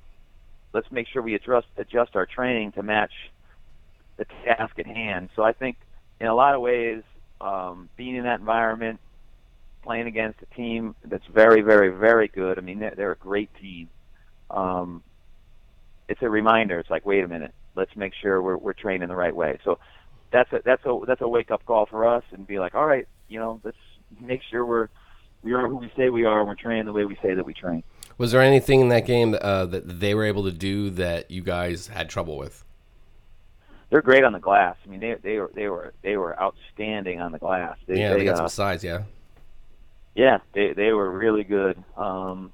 [0.72, 3.12] let's make sure we adjust adjust our training to match
[4.16, 5.28] the task at hand.
[5.36, 5.76] So I think
[6.20, 7.02] in a lot of ways
[7.40, 8.98] um, being in that environment
[9.86, 12.58] playing against a team that's very, very, very good.
[12.58, 13.88] I mean, they're, they're a great team.
[14.50, 15.02] Um,
[16.08, 16.78] it's a reminder.
[16.78, 19.58] It's like, wait a minute, let's make sure we're we're training the right way.
[19.64, 19.78] So
[20.32, 22.86] that's a that's a that's a wake up call for us, and be like, all
[22.86, 23.76] right, you know, let's
[24.20, 24.88] make sure we're
[25.42, 27.46] we are who we say we are, and we're training the way we say that
[27.46, 27.82] we train.
[28.18, 31.42] Was there anything in that game uh, that they were able to do that you
[31.42, 32.64] guys had trouble with?
[33.90, 34.76] They're great on the glass.
[34.84, 37.76] I mean, they they were they were they were outstanding on the glass.
[37.86, 38.82] They, yeah, they, got uh, some size.
[38.82, 39.02] Yeah,
[40.16, 41.76] Yeah, they they were really good.
[41.96, 42.50] Um,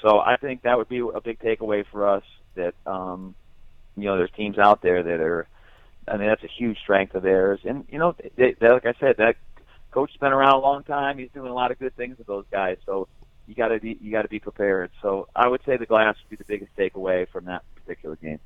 [0.00, 2.24] so I think that would be a big takeaway for us.
[2.56, 3.34] That um,
[3.96, 5.46] you know, there's teams out there that are.
[6.08, 7.60] I mean, that's a huge strength of theirs.
[7.64, 9.36] And you know, they, they, like I said, that
[9.90, 11.18] coach has been around a long time.
[11.18, 12.78] He's doing a lot of good things with those guys.
[12.86, 13.08] So
[13.46, 14.90] you got to be you got to be prepared.
[15.02, 18.40] So I would say the glass would be the biggest takeaway from that particular game.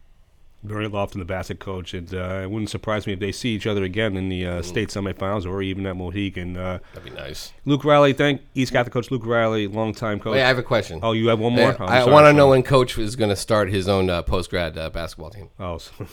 [0.64, 3.66] Very Lofton, the Bassick coach, and uh, it wouldn't surprise me if they see each
[3.66, 6.56] other again in the uh, state semifinals or even at Mohegan.
[6.56, 7.52] Uh, that'd be nice.
[7.64, 10.34] Luke Riley, thank East Catholic coach Luke Riley, longtime coach.
[10.34, 11.00] Wait, I have a question.
[11.02, 11.70] oh, you have one more?
[11.72, 14.22] Yeah, I'm I want to know when Coach is going to start his own uh,
[14.22, 15.48] post grad uh, basketball team.
[15.58, 15.92] Oh, so-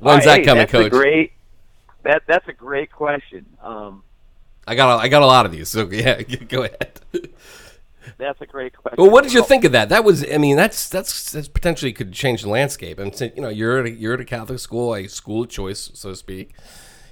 [0.00, 0.92] When's that hey, coming, that's A Coach?
[0.92, 1.32] great.
[2.02, 3.44] That that's a great question.
[3.62, 4.02] Um,
[4.66, 5.68] I got a, I got a lot of these.
[5.68, 7.00] So yeah, go ahead.
[8.18, 9.02] That's a great question.
[9.02, 9.88] Well, what did you think of that?
[9.88, 12.98] That was, I mean, that's that's, that's potentially could change the landscape.
[12.98, 15.48] And so, you know, you're at a, you're at a Catholic school, a school of
[15.48, 16.54] choice, so to speak.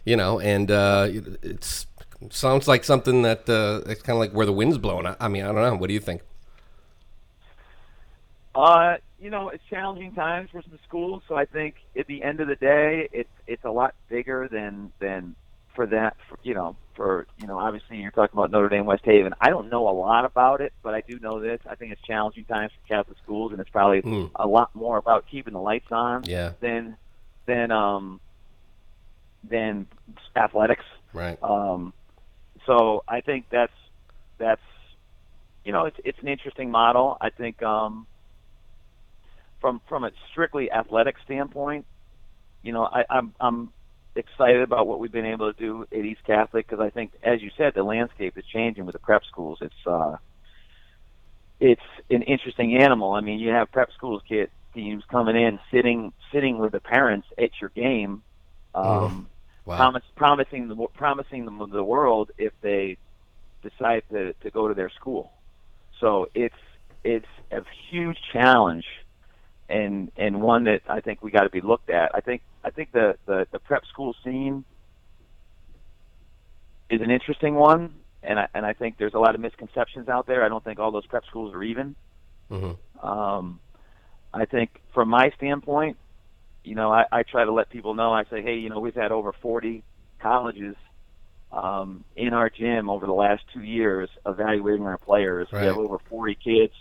[0.05, 1.09] You know, and uh,
[1.43, 1.87] it's
[2.31, 5.07] sounds like something that uh, it's kind of like where the wind's blowing.
[5.07, 5.77] I, I mean, I don't know.
[5.77, 6.23] What do you think?
[8.55, 11.23] Uh, you know, it's challenging times for some schools.
[11.29, 14.93] So I think at the end of the day, it's it's a lot bigger than
[14.99, 15.35] than
[15.75, 16.17] for that.
[16.29, 19.33] For, you know, for you know, obviously you're talking about Notre Dame, West Haven.
[19.41, 21.61] I don't know a lot about it, but I do know this.
[21.71, 24.33] I think it's challenging times for Catholic schools, and it's probably Mm.
[24.35, 26.99] a lot more about keeping the lights on Yeah, than
[27.47, 28.21] than um
[29.49, 29.87] than
[30.37, 30.85] athletics.
[31.15, 31.41] right.
[31.41, 31.95] Um,
[32.67, 33.73] so I think that's
[34.39, 34.61] that's
[35.65, 37.17] you know it's it's an interesting model.
[37.21, 38.09] I think um,
[39.61, 41.87] from from a strictly athletic standpoint,
[42.65, 43.73] you know I, I'm I'm
[44.19, 47.43] excited about what we've been able to do at East Catholic because I think, as
[47.43, 49.59] you said, the landscape is changing with the prep schools.
[49.63, 50.17] It's uh,
[51.61, 53.13] it's an interesting animal.
[53.13, 57.29] I mean, you have prep schools kid teams coming in, sitting sitting with the parents
[57.39, 58.23] at your game.
[58.75, 59.29] Um,
[59.65, 59.77] Wow.
[59.77, 62.99] promise, promising the promising them the world if they
[63.63, 65.33] decide to, to go to their school.
[66.01, 66.55] So it's
[67.05, 67.61] it's a
[67.91, 68.87] huge challenge,
[69.69, 72.11] and and one that I think we got to be looked at.
[72.15, 74.63] I think I think the, the the prep school scene
[76.91, 80.27] is an interesting one, and I and I think there's a lot of misconceptions out
[80.27, 80.45] there.
[80.45, 81.97] I don't think all those prep schools are even.
[82.51, 83.61] hmm Um,
[84.35, 85.97] I think from my standpoint,
[86.63, 88.13] you know, I, I try to let people know.
[88.13, 89.83] I say, hey, you know, we've had over 40
[90.21, 90.77] colleges
[91.51, 95.49] um, in our gym over the last two years evaluating our players.
[95.51, 95.63] Right.
[95.63, 96.75] We have over 40 kids,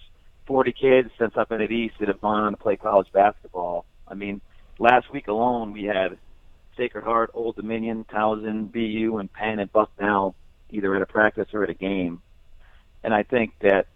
[0.48, 3.86] 40 kids since I've been at East that have gone on to play college basketball.
[4.06, 4.42] I mean,
[4.80, 6.18] last week alone, we had
[6.76, 10.36] Sacred Heart, Old Dominion, Towson, BU, and Penn and Bucknell
[10.70, 12.22] either at a practice or at a game.
[13.04, 13.88] And I think that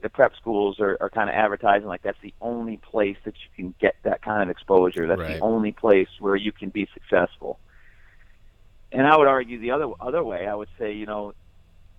[0.00, 3.48] the prep schools are, are kind of advertising like that's the only place that you
[3.56, 5.06] can get that kind of exposure.
[5.06, 5.38] That's Right.
[5.38, 7.58] the only place where you can be successful.
[8.92, 10.46] And I would argue the other other way.
[10.46, 11.34] I would say, you know,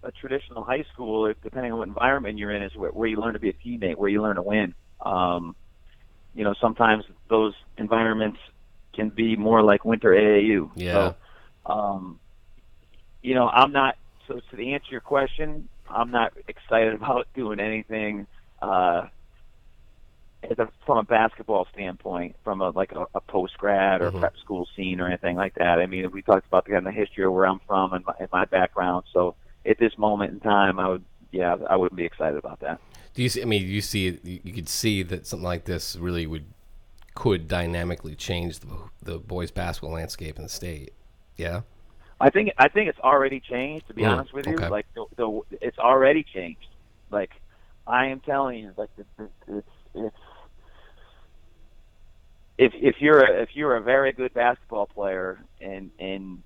[0.03, 3.33] a traditional high school, depending on what environment you're in, is where, where you learn
[3.33, 4.75] to be a teammate, where you learn to win.
[5.01, 5.55] Um,
[6.35, 8.39] you know, sometimes those environments
[8.93, 10.71] can be more like winter AAU.
[10.75, 11.13] Yeah.
[11.65, 12.19] So, um,
[13.21, 13.95] you know, I'm not.
[14.27, 18.27] So to answer your question, I'm not excited about doing anything
[18.61, 19.03] uh,
[20.43, 24.19] as a, from a basketball standpoint, from a like a, a post grad or Mhm.
[24.19, 25.79] prep school scene or anything like that.
[25.79, 28.13] I mean, we talked about the kind of history of where I'm from and my,
[28.19, 29.05] and my background.
[29.13, 32.79] So at this moment in time, I would, yeah, I wouldn't be excited about that.
[33.15, 33.41] Do you see?
[33.41, 36.45] I mean, you see, you could see that something like this really would
[37.15, 38.67] could dynamically change the,
[39.01, 40.93] the boys' basketball landscape in the state.
[41.37, 41.61] Yeah.
[42.19, 43.87] I think I think it's already changed.
[43.87, 44.69] To be honest with you, okay.
[44.69, 46.67] like the, the, it's already changed.
[47.09, 47.31] Like
[47.87, 50.17] I am telling you, like it's it's, it's
[52.57, 56.41] if if you're a, if you're a very good basketball player and and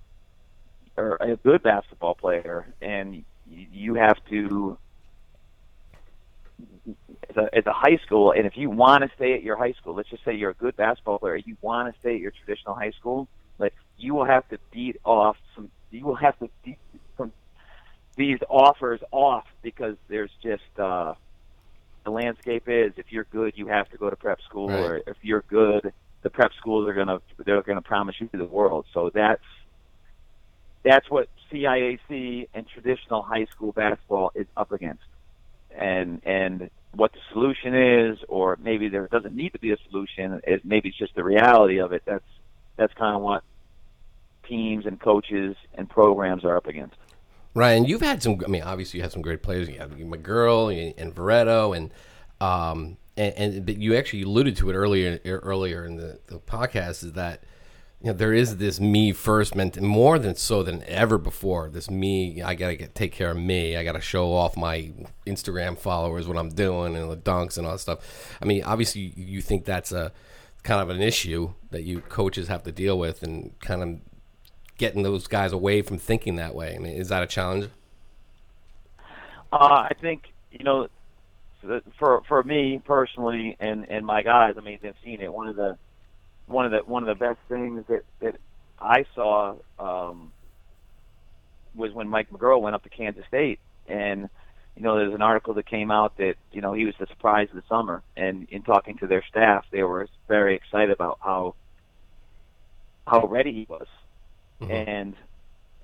[0.98, 4.78] or a good basketball player and you have to
[7.30, 9.74] as a, as a high school and if you want to stay at your high
[9.74, 12.32] school let's just say you're a good basketball player you want to stay at your
[12.46, 13.28] traditional high school
[13.60, 16.80] like you will have to beat off some you will have to beat
[17.18, 17.32] some
[18.18, 21.14] these offers off because there's just uh
[22.06, 24.80] the landscape is if you're good you have to go to prep school Right.
[24.80, 25.92] or if you're good
[26.24, 29.44] the prep schools are going to they're to promise you the world so that's
[30.84, 35.04] that's what CIAC and traditional high school basketball is up against
[35.78, 40.42] and and what the solution is or maybe there doesn't need to be a solution
[40.48, 42.26] is maybe it's just the reality of it that's
[42.78, 43.44] that's kind of what
[44.48, 46.96] teams and coaches and programs are up against
[47.56, 48.40] Ryan, you've had some.
[48.46, 49.68] I mean, obviously, you had some great players.
[49.68, 51.92] You had McGuirl and, and Veretto, and
[52.40, 57.14] um, and, and you actually alluded to it earlier earlier in the, the podcast is
[57.14, 57.44] that
[58.08, 61.70] know there is this me first meant more than so than ever before.
[61.70, 63.76] This me, I gotta get take care of me.
[63.76, 64.91] I gotta show off my
[65.28, 68.38] Instagram followers what I'm doing and the dunks and all that stuff.
[68.41, 70.12] I mean, obviously, you- you think that's a
[70.64, 74.00] kind of an issue that you coaches have to deal with and kind of
[74.78, 76.76] getting those guys away from thinking that way.
[76.76, 77.70] I mean, is that a challenge?
[79.52, 80.88] Uh, I think you know,
[81.97, 85.32] for for me personally, and and my guys, I mean, they've seen it.
[85.34, 85.78] One of the
[86.50, 88.36] one of the one of the best things that that
[88.80, 90.32] I saw um,
[91.76, 94.30] was when Mike McGuirl went up to Kansas State, and
[94.76, 97.50] you know, there's an article that came out that you know he was the surprise
[97.50, 101.56] of the summer, and in talking to their staff, they were very excited about how
[103.06, 103.88] how ready he was,
[104.70, 105.16] and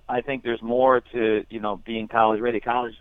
[0.08, 2.60] I think there's more to you know being college ready.
[2.60, 2.96] College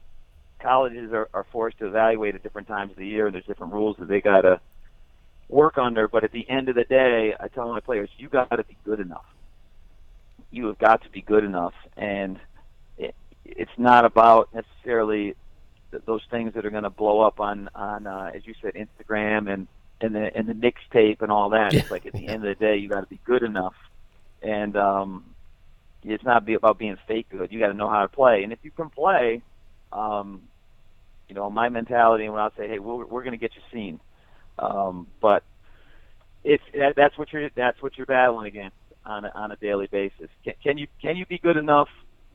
[0.60, 3.72] colleges are, are forced to evaluate at different times of the year, and there's different
[3.72, 4.60] rules that they got to
[5.49, 6.09] work under.
[6.09, 8.76] But at the end of the day, I tell my players, you got to be
[8.84, 9.24] good enough.
[10.51, 12.38] You have got to be good enough, and
[12.97, 13.14] it,
[13.45, 15.34] it's not about necessarily
[15.90, 18.74] th- those things that are going to blow up on on uh, as you said
[18.74, 19.66] Instagram and
[20.01, 21.74] and the and the Knicks tape and all that.
[21.74, 23.74] It's like at the end of the day, you got to be good enough,
[24.42, 25.24] and um,
[26.05, 27.51] it's not be about being fake good.
[27.51, 29.42] You got to know how to play, and if you can play,
[29.92, 30.42] um,
[31.28, 33.62] you know, my mentality, and when I'll say, hey, we're, we're going to get you
[33.72, 34.01] seen,
[34.59, 35.42] um, but
[36.42, 38.76] it's that, that's what you're that's what you're battling against
[39.07, 40.28] on a, on a daily basis.
[40.44, 41.88] Can, can you can you be good enough,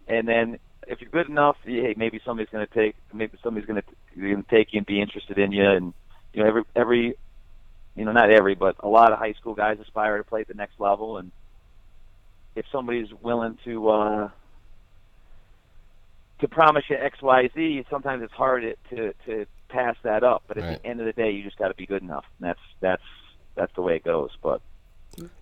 [0.08, 3.82] and then if you're good enough, hey, maybe somebody's going to take maybe somebody's going
[3.82, 5.94] to take you and be interested in you, and
[6.34, 7.16] you know every every
[7.96, 10.48] you know not every but a lot of high school guys aspire to play at
[10.48, 11.32] the next level, and
[12.56, 14.30] if somebody's willing to uh,
[16.40, 20.44] to promise you X, Y, Z, sometimes it's hard to to, to pass that up.
[20.48, 20.84] But at Right.
[20.84, 23.04] the end of the day, you just got to be good enough, and that's that's
[23.56, 24.32] that's the way it goes.
[24.42, 24.62] But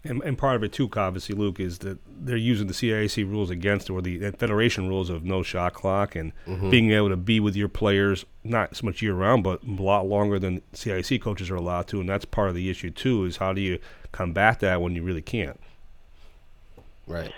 [0.03, 3.49] And, and part of it too, obviously, Luke, is that they're using the CIAC rules
[3.49, 6.69] against or the federation rules of no shot clock and mm-hmm.
[6.69, 10.07] being able to be with your players not so much year round, but a lot
[10.07, 11.99] longer than CIAC coaches are allowed to.
[11.99, 13.25] And that's part of the issue too.
[13.25, 13.79] Is how do you
[14.11, 15.59] combat that when you really can't?
[17.05, 17.31] Right.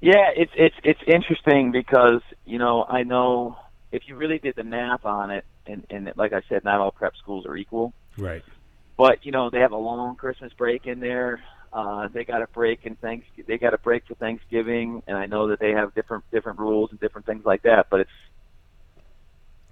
[0.00, 3.56] yeah, it's it's it's interesting because you know I know
[3.92, 6.90] if you really did the math on it, and and like I said, not all
[6.90, 7.92] prep schools are equal.
[8.18, 8.42] Right.
[8.96, 11.40] but you know they have a long Christmas break in there.
[11.72, 13.26] Uh, they got a break in thanks.
[13.46, 16.90] They got a break for Thanksgiving, and I know that they have different different rules
[16.90, 17.86] and different things like that.
[17.90, 18.10] But it's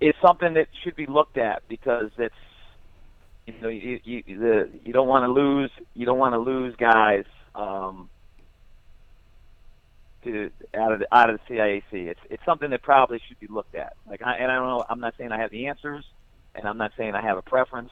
[0.00, 2.34] it's something that should be looked at because it's
[3.46, 6.74] you know, you you, the, you don't want to lose you don't want to lose
[6.76, 7.24] guys
[7.54, 8.08] um,
[10.32, 11.82] to out of the, out of the CIAC.
[11.92, 13.94] It's it's something that probably should be looked at.
[14.08, 14.84] Like, I, and I don't know.
[14.88, 16.04] I'm not saying I have the answers,
[16.54, 17.90] and I'm not saying I have a preference.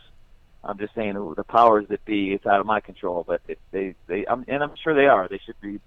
[0.64, 2.32] I'm just saying the powers that be.
[2.32, 5.28] It's out of my control, but it, they they I'm, and I'm sure they are.
[5.28, 5.80] They should be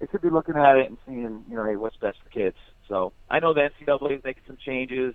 [0.00, 2.56] they should be looking at it and seeing you know hey what's best for kids.
[2.88, 5.14] So I know the NCAA is making some changes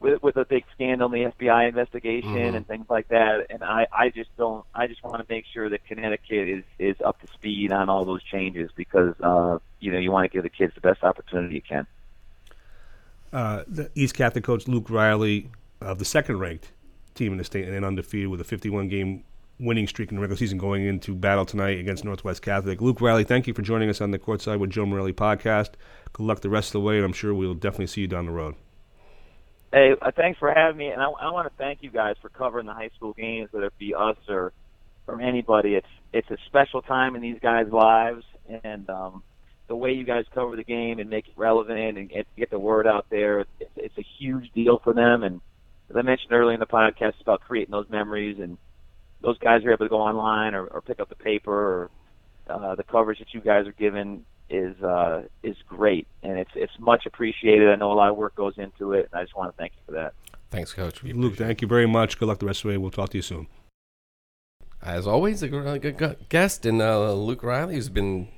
[0.00, 2.54] with with a big scandal in the FBI investigation Mhm.
[2.54, 3.46] and things like that.
[3.50, 4.64] And I I just don't.
[4.74, 8.04] I just want to make sure that Connecticut is is up to speed on all
[8.04, 11.56] those changes because uh, you know you want to give the kids the best opportunity
[11.56, 11.86] you can.
[13.32, 16.72] Uh, the East Catholic coach Luke Riley of the second-ranked
[17.14, 19.22] team in the state and then undefeated with a 51-game
[19.60, 22.80] winning streak in the regular season going into battle tonight against Northwest Catholic.
[22.80, 25.70] Luke Riley, thank you for joining us on the Courtside with Joe Morelli podcast.
[26.12, 28.24] Good luck the rest of the way, and I'm sure we'll definitely see you down
[28.26, 28.54] the road.
[29.72, 32.30] Hey, uh, thanks for having me, and I, I want to thank you guys for
[32.30, 34.52] covering the high school games, whether it be us or
[35.04, 35.74] from anybody.
[35.74, 38.24] It's it's a special time in these guys' lives,
[38.64, 39.22] and um,
[39.68, 42.58] the way you guys cover the game and make it relevant and get, get the
[42.58, 45.22] word out there, it's, it's a huge deal for them.
[45.22, 45.42] And
[45.90, 48.56] as I mentioned earlier in the podcast, it's about creating those memories, and
[49.20, 51.90] those guys are able to go online or, or pick up the paper or
[52.48, 56.72] uh, the coverage that you guys are giving is uh, is great, and it's it's
[56.78, 57.68] much appreciated.
[57.68, 59.72] I know a lot of work goes into it, and I just want to thank
[59.72, 60.14] you for that.
[60.50, 61.02] Thanks, Coach.
[61.02, 62.18] We Luke, thank you very much.
[62.18, 62.76] Good luck the rest of the way.
[62.78, 63.46] We'll talk to you soon.
[64.82, 68.28] As always, a really good guest, and uh, Luke Riley has been.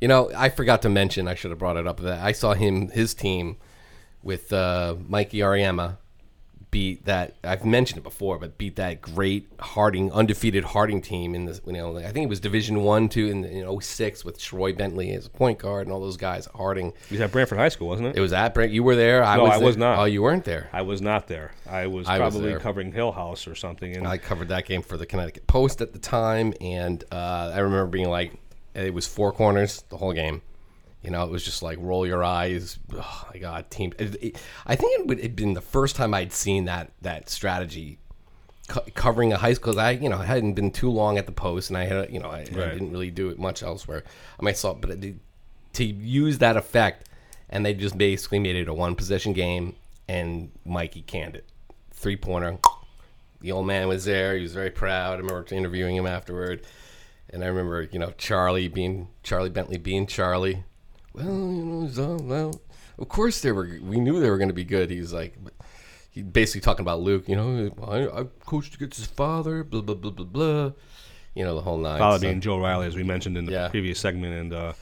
[0.00, 1.28] You know, I forgot to mention.
[1.28, 2.00] I should have brought it up.
[2.00, 3.58] That I saw him, his team,
[4.22, 5.98] with uh, Mikey Ariema,
[6.70, 7.34] beat that.
[7.42, 11.60] I've mentioned it before, but beat that great Harding, undefeated Harding team in this.
[11.66, 15.12] You know, I think it was Division One, two in, in 06 with Troy Bentley
[15.12, 16.92] as a point guard and all those guys at Harding.
[17.08, 18.16] He was at Branford High School, wasn't it?
[18.16, 18.72] It was at Brent.
[18.72, 19.22] You were there.
[19.24, 19.66] I No, was I there.
[19.66, 19.98] was not.
[19.98, 20.68] Oh, you weren't there.
[20.72, 21.52] I was not there.
[21.68, 22.60] I was I probably there.
[22.60, 23.96] covering Hill House or something.
[23.96, 27.58] And I covered that game for the Connecticut Post at the time, and uh, I
[27.60, 28.32] remember being like,
[28.74, 30.42] it was four corners the whole game.
[31.02, 32.78] You know, it was just like roll your eyes.
[32.94, 33.92] Oh my God, team!
[33.98, 37.30] It, it, I think it would have been the first time I'd seen that that
[37.30, 37.98] strategy
[38.68, 39.78] co- covering a high school.
[39.80, 42.28] I, you know, hadn't been too long at the Post, and I had, you know,
[42.28, 44.04] I, I didn't really do it much elsewhere.
[44.38, 45.14] I might saw, but it,
[45.74, 47.08] to use that effect,
[47.48, 49.76] and they just basically made it a one possession game,
[50.06, 51.46] and Mikey canned it,
[51.92, 52.58] three pointer
[53.40, 54.36] the old man was there.
[54.36, 55.14] He was very proud.
[55.14, 56.66] I remember interviewing him afterward,
[57.30, 60.64] and I remember, you know, Charlie being Charlie Bentley being Charlie.
[61.12, 62.60] Well, you know, so, well,
[62.98, 63.78] of course they were.
[63.82, 64.90] We knew they were going to be good.
[64.90, 65.36] He's like,
[66.10, 67.28] he basically talking about Luke.
[67.28, 69.64] You know, I, I coached against his father.
[69.64, 70.72] Blah blah blah blah blah.
[71.34, 71.98] You know, the whole nine.
[71.98, 73.68] Father So- being Joe Riley, as we mentioned in the Yeah.
[73.68, 74.72] previous segment, and uh,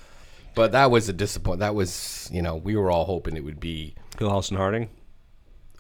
[0.55, 1.61] but that was a disappointment.
[1.61, 3.95] That was, you know, we were all hoping it would be.
[4.19, 4.89] Hill House and Harding.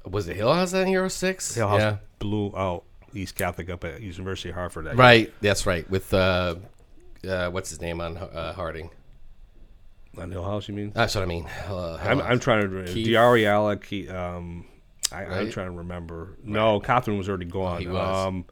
[0.04, 1.54] Was it Hill House that Hero Six?
[1.54, 1.96] Hill House Yeah.
[2.20, 2.84] blew out
[3.14, 4.84] East Catholic up at University of Hartford.
[4.86, 4.98] that year.
[4.98, 5.34] Right.
[5.40, 5.88] That's right.
[5.90, 6.56] With uh,
[7.28, 8.90] uh, what's his name on uh, Harding?
[10.20, 10.92] On Hill House, you mean?
[10.94, 11.46] That's what I mean.
[11.68, 12.92] Uh, I'm, I'm trying to.
[12.92, 13.14] Keith.
[13.16, 13.84] Alec.
[13.86, 14.66] He, um,
[15.12, 15.52] I, I'm Right?
[15.52, 16.36] trying to remember.
[16.44, 17.80] No, Catherine was already gone.
[17.80, 18.26] he was.
[18.26, 18.44] Um,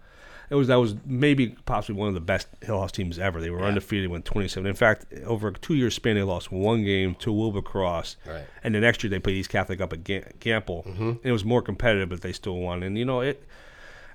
[0.48, 3.40] it was that was maybe possibly one of the best Hill House teams ever.
[3.40, 4.68] They were undefeated, went 27.
[4.68, 8.44] In fact, over a two-year span, they lost one game to Wilbur Cross, Right.
[8.62, 10.86] and the next year they played East Catholic up at Ga- Gampel.
[10.86, 12.84] And it was more competitive, but they still won.
[12.84, 13.42] And you know it.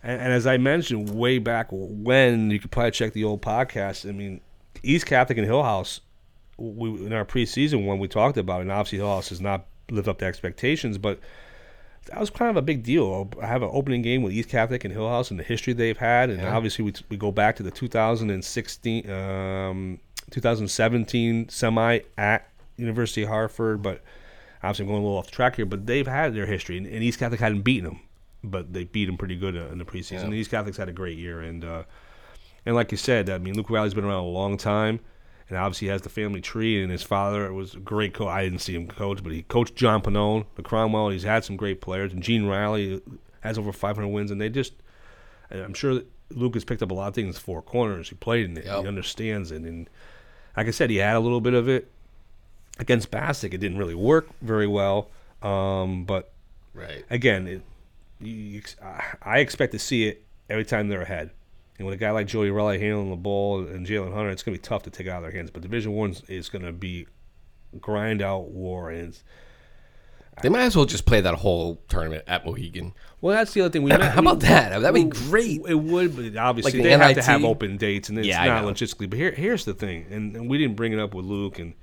[0.01, 4.07] And, and as I mentioned way back when, you could probably check the old podcast.
[4.07, 4.39] I mean,
[4.83, 5.99] East Catholic and Hill House,
[6.57, 10.07] we in our preseason when we talked about, it, and obviously Hill has not lived
[10.07, 11.19] up to expectations, but
[12.05, 13.29] that was kind of a big deal.
[13.41, 15.97] I have an opening game with East Catholic and Hill House and the history they've
[15.97, 16.55] had, and Yeah.
[16.55, 19.99] obviously we, we go back to the 2016, um,
[20.31, 22.47] 2017 semi at
[22.77, 24.01] University of Hartford, but
[24.63, 25.65] obviously I'm going a little off track here.
[25.65, 27.99] But they've had their history, and, and East Catholic hadn't beaten them,
[28.43, 30.29] but they beat them pretty good uh, in the preseason.
[30.29, 30.33] Yeah.
[30.35, 31.83] East Catholic's had a great year, and uh,
[32.65, 34.99] and like you said, I mean Luke Riley's been around a long time.
[35.51, 38.29] And obviously he has the family tree, and his father was a great coach.
[38.29, 41.09] I didn't see him coach, but he coached John Pinone, the Cromwell.
[41.09, 43.01] He's had some great players, and Gene Riley
[43.41, 44.73] has over 500 wins, and they just.
[45.51, 46.01] I'm sure
[46.53, 48.07] has picked up a lot of things four corners.
[48.07, 48.63] He played in it.
[48.63, 48.81] Yep.
[48.83, 49.89] He understands it, and
[50.55, 51.91] like I said, he had a little bit of it
[52.79, 53.53] against Bassick.
[53.53, 55.09] It didn't really work very well,
[55.41, 56.31] um, but
[56.73, 57.03] Right.
[57.09, 57.61] again, it,
[58.21, 61.31] you, you, ex- I- I expect to see it every time they're ahead.
[61.81, 64.55] And with a guy like Joey Riley handling the ball and Jalen Hunter, it's going
[64.55, 65.49] to be tough to take out of their hands.
[65.49, 67.07] But Division One is going to be
[67.79, 68.91] grind out war.
[68.91, 69.17] And
[70.43, 72.93] They might as well just play that whole tournament at Mohegan.
[73.19, 73.81] well, that's the other thing.
[73.81, 74.79] We How about that?
[74.79, 75.61] That'd be great.
[75.67, 78.45] It would, but obviously Like the they have to have open dates, and it's Yeah,
[78.45, 79.09] not logistically.
[79.09, 81.73] But here, here's the thing, and, and we didn't bring it up with Luke, and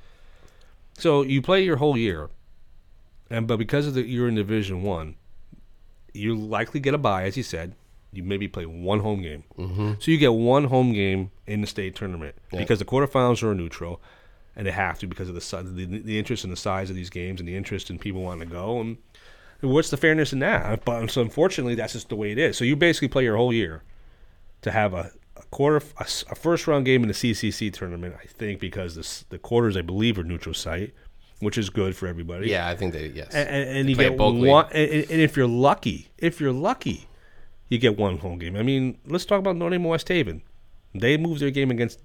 [0.97, 2.31] so you play your whole year,
[3.31, 5.17] and but because of the you're in Division One,
[6.15, 7.75] you likely get a bye, as you said,
[8.13, 9.45] you maybe play one home game.
[9.59, 9.93] Mm-hmm.
[9.99, 14.01] So you get one home game in the state tournament because the quarterfinals are neutral,
[14.57, 17.11] and they have to because of the, the the interest in the size of these
[17.11, 18.81] games and the interest in people wanting to go.
[18.81, 18.97] And
[19.61, 20.85] what's the fairness in that?
[20.85, 22.57] But so unfortunately, that's just the way it is.
[22.57, 23.83] So you basically play your whole year
[24.63, 28.15] to have a, a quarter, a first round game in the CCC tournament.
[28.21, 30.95] I think because this, the quarters, I believe, are neutral site,
[31.41, 32.49] which is good for everybody.
[32.49, 33.35] Yeah, I think they yes.
[33.35, 34.37] and, and, and you get one.
[34.37, 37.08] And, and and if you're lucky, if you're lucky,
[37.69, 38.57] you get one home game.
[38.57, 40.43] I mean, let's talk about Notre Dame West Haven.
[40.95, 42.01] They moved their game against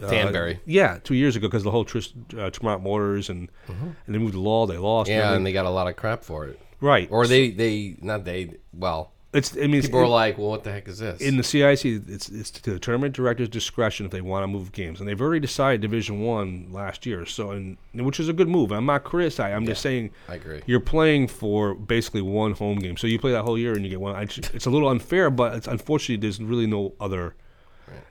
[0.00, 0.60] Danbury.
[0.66, 4.34] yeah two years ago because the whole Tris, uh, Tremont Waters and and they moved
[4.34, 4.66] the law.
[4.66, 5.08] They lost.
[5.08, 5.16] Mm-hmm.
[5.18, 5.36] yeah, everything.
[5.38, 6.60] and they got a lot of crap for it.
[6.80, 7.08] right.
[7.10, 9.54] Or they they not they well it's.
[9.56, 11.20] I mean, it's- people are like, well, what the heck is this?
[11.20, 14.72] in the CIAC, it's it's to the tournament director's discretion if they want to move
[14.72, 17.26] games, and they've already decided Division One last year.
[17.26, 18.72] So, and which is a good move.
[18.72, 19.54] I'm not criticizing.
[19.54, 20.10] I'm just saying.
[20.28, 20.62] I agree.
[20.66, 23.90] You're playing for basically one home game, so you play that whole year and you
[23.90, 24.14] get one.
[24.14, 27.34] I, it's a little unfair, but it's unfortunately there's really no other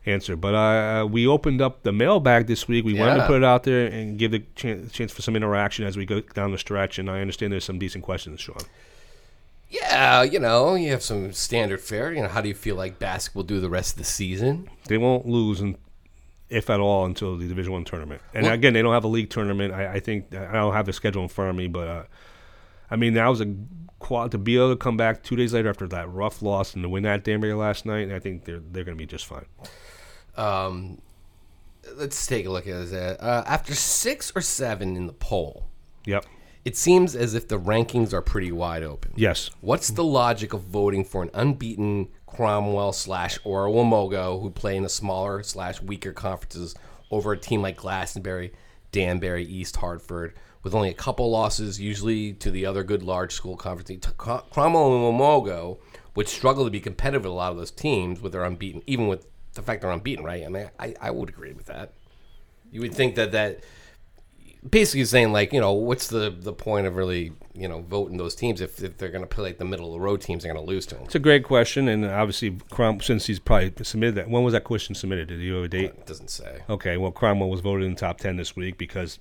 [0.05, 0.35] answer.
[0.35, 2.85] But uh, we opened up the mailbag this week.
[2.85, 5.85] We wanted to put it out there and give the chance, chance for some interaction
[5.85, 6.99] as we go down the stretch.
[6.99, 8.57] And I understand there's some decent questions, Sean.
[9.73, 12.13] Yeah, you know, you have some standard fare.
[12.13, 14.69] You know, how do you feel like basketball do the rest of the season?
[14.87, 15.77] They won't lose, in,
[16.49, 18.21] if at all, until the Division One tournament.
[18.33, 19.73] And Well- again, they don't have a league tournament.
[19.73, 22.03] I, I think I don't have the schedule in front of me, but uh,
[22.91, 23.53] I mean that was a
[23.99, 26.83] quad to be able to come back two days later after that rough loss and
[26.83, 28.11] to win that Danbury last night.
[28.11, 29.45] I think they're they're going to be just fine.
[30.35, 31.01] Um,
[31.95, 33.21] let's take a look at it.
[33.21, 35.65] Uh, after six or seven in the poll,
[36.05, 36.25] Yep.
[36.65, 39.11] It seems as if the rankings are pretty wide open.
[39.15, 39.49] Yes.
[39.61, 44.83] What's the logic of voting for an unbeaten Cromwell slash or Wamogo who play in
[44.83, 46.75] the smaller slash weaker conferences
[47.11, 48.53] over a team like Glastonbury,
[48.91, 50.33] Danbury, East Hartford,
[50.63, 54.11] with only a couple losses, usually to the other good large school conferences?
[54.17, 55.77] Cromwell and Wamogo
[56.15, 59.07] would struggle to be competitive with a lot of those teams with their unbeaten, even
[59.07, 60.45] with the fact they're unbeaten, right?
[60.45, 61.93] I mean, I, I would agree with that.
[62.71, 63.63] You would think that that
[64.69, 68.33] basically saying like you know what's the the point of really you know voting those
[68.33, 70.53] teams if, if they're going to play like the middle of the road teams they're
[70.53, 73.73] going to lose to them It's a great question, and obviously, Crom, since he's probably
[73.83, 75.27] submitted that, when was that question submitted?
[75.27, 75.85] Did you have a date?
[75.91, 79.19] it doesn't say Okay, well, Cromwell was voted in the top ten this week because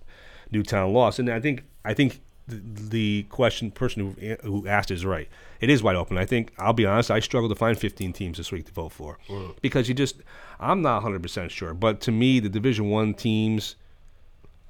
[0.50, 5.28] Newtown lost, and I think I think the, question person who who asked is right.
[5.60, 6.18] It is wide open.
[6.18, 7.10] I think I'll be honest.
[7.10, 9.18] I struggled to find 15 teams this week to vote for
[9.60, 10.16] because you just
[10.60, 11.72] I'm not 100 percent sure.
[11.72, 13.76] But to me, the Division One teams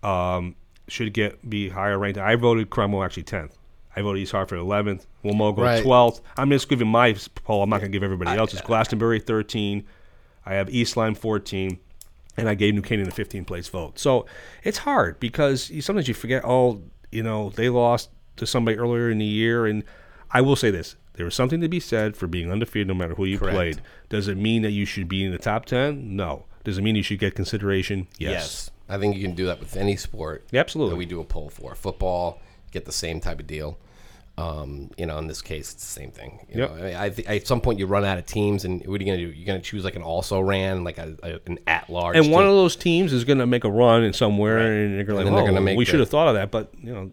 [0.02, 0.54] um,
[0.88, 2.18] should get be higher ranked.
[2.18, 3.52] I voted Cromwell actually 10th.
[3.94, 5.06] I voted East Hartford 11th.
[5.24, 6.20] Wamogo go 12th.
[6.36, 7.14] I'm just giving my
[7.44, 7.62] poll.
[7.62, 8.60] I'm not going to give everybody else's.
[8.62, 9.84] Glastonbury 13.
[10.46, 11.78] I have East Eastline 14
[12.36, 13.98] and I gave New Canaan a 15 place vote.
[13.98, 14.26] So
[14.64, 19.10] it's hard because you, sometimes you forget, oh, you know, they lost to somebody earlier
[19.10, 19.66] in the year.
[19.66, 19.84] And
[20.30, 23.14] I will say this there is something to be said for being undefeated no matter
[23.14, 23.54] who you Correct.
[23.54, 23.82] played.
[24.08, 26.16] Does it mean that you should be in the top 10?
[26.16, 26.46] No.
[26.64, 28.08] Does it mean you should get consideration?
[28.18, 28.70] Yes.
[28.88, 30.90] I think you can do that with any sport Yeah, absolutely.
[30.94, 33.78] that we do a poll for football get the same type of deal
[34.38, 36.70] um, you know in this case it's the same thing you Yep.
[36.70, 38.98] know, I mean, I th- at some point you run out of teams and what
[38.98, 41.14] are you going to do you're going to choose like an also ran like a,
[41.22, 44.02] a, an at large and one of those teams is going to make a run
[44.02, 46.28] in somewhere, and they're going to they're oh, gonna make we the- should have thought
[46.28, 47.10] of that, but you know,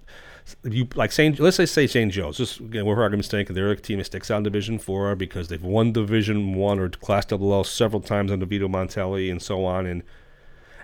[0.64, 1.40] you like Saint.
[1.42, 2.10] Let's say say St.
[2.12, 2.38] Joe's.
[2.38, 5.50] Just again, we're argument's sake, they're a team that sticks out in Division Four because
[5.50, 9.64] they've won Division One or Class Double L several times under Vito Montelli and so
[9.66, 10.02] on, and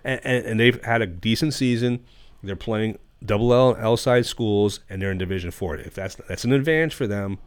[0.06, 2.06] and, and and they've had a decent season.
[2.42, 5.76] They're playing double L and L side schools, and they're in Division Four.
[5.76, 7.40] If that's that's an advantage for them,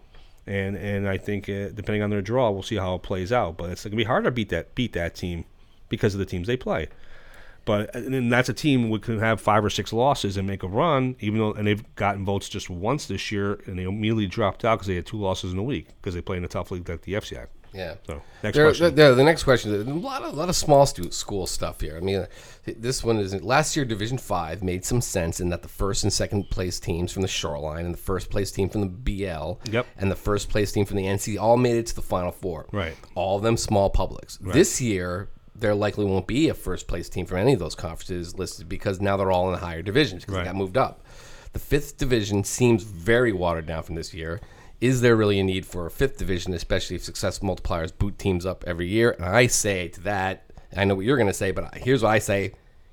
[0.46, 3.56] and and I think uh, depending on their draw, we'll see how it plays out.
[3.56, 5.44] But it's gonna be hard to beat that beat that team
[5.88, 6.88] because of the teams they play.
[7.68, 10.62] But and then that's a team who can have five or six losses and make
[10.64, 14.26] a run, even though and they've gotten votes just once this year, and they immediately
[14.26, 16.48] dropped out because they had two losses in a week because they play in a
[16.48, 17.46] tough league like the FCI.
[17.74, 18.94] yeah So next There, question.
[18.94, 19.72] there- the next question.
[19.74, 21.96] Is a lot of, lot of small stu- school stuff here.
[21.98, 22.26] I mean,
[22.64, 23.84] this one is last year.
[23.84, 27.28] Division Five made some sense in that the first and second place teams from the
[27.28, 29.86] Shoreline and the first place team from the BL, Yep.
[29.98, 32.66] and the first place team from the NC all made it to the Final Four.
[32.72, 32.96] Right.
[33.14, 34.38] All of them small publics.
[34.40, 35.28] This year,
[35.60, 39.00] there likely won't be a first place team from any of those conferences listed because
[39.00, 40.42] now they're all in the higher divisions because Right.
[40.44, 41.04] they got moved up.
[41.52, 44.40] The fifth division seems very watered down from this year.
[44.80, 48.46] Is there really a need for a fifth division, especially if success multipliers boot teams
[48.46, 49.10] up every year?
[49.12, 50.44] And I say to that,
[50.76, 52.52] I know what you're going to say, but here's what I say.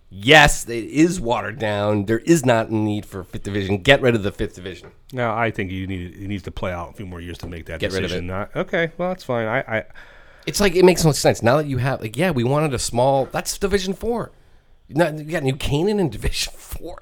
[0.09, 2.05] Yes, it is watered down.
[2.05, 3.79] There is not a need for fifth division.
[3.79, 4.91] Get rid of the fifth division.
[5.11, 7.47] now I think you need it needs to play out a few more years to
[7.47, 8.25] make that Get rid of decision.
[8.29, 8.33] it.
[8.33, 9.47] Not, okay, well that's fine.
[9.47, 9.83] I, I
[10.45, 12.79] It's like it makes no sense now that you have like yeah, we wanted a
[12.79, 13.25] small.
[13.25, 14.31] That's Division Four.
[14.89, 16.99] Now, you got New Canaan in Division Four.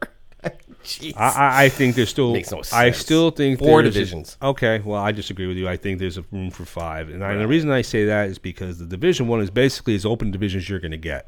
[0.83, 1.13] Jeez.
[1.15, 2.33] I, I, I think there's still.
[2.33, 4.37] Makes no I still think Four divisions.
[4.41, 5.67] Okay, well, I disagree with you.
[5.67, 8.29] I think there's a room for five, and, I, and the reason I say that
[8.29, 11.27] is because the division one is basically as open divisions you're going to get.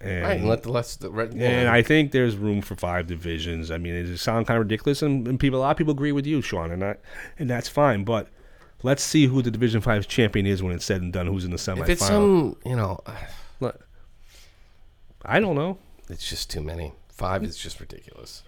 [0.00, 1.34] And, right, and let the less the red.
[1.34, 3.70] and I think there's room for five divisions.
[3.70, 6.12] I mean, it sounds kind of ridiculous, and, and people, a lot of people agree
[6.12, 7.00] with you, Sean, and that,
[7.38, 8.02] and that's fine.
[8.02, 8.28] But
[8.82, 11.26] let's see who the Division Five champion is when it's said and done.
[11.26, 11.82] Who's in the semifinal?
[11.82, 13.00] if it's some, you know,
[13.60, 13.86] Look,
[15.24, 15.78] I don't know.
[16.08, 16.92] it's just too many.
[17.12, 18.42] Five is just ridiculous.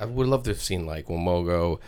[0.00, 1.78] I would love to have seen like Wamogo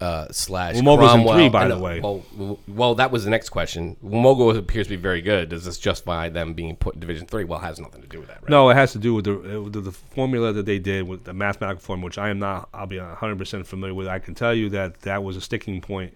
[0.00, 0.80] uh, slash Wamogo's
[1.14, 1.34] in Cromwell.
[1.36, 2.00] three, by I the way.
[2.00, 3.96] Well, w- well, that was the next question.
[4.02, 5.48] Wamogo appears to be very good.
[5.50, 7.44] Does this justify them being put in Division Three?
[7.44, 8.48] Well, it has nothing to do with that, right?
[8.50, 11.06] No, it has to do with the, uh, with the the formula that they did
[11.08, 12.68] with the mathematical formula, which I am not.
[12.72, 14.06] I'll be 100 percent familiar with.
[14.06, 16.14] I can tell you that that was a sticking point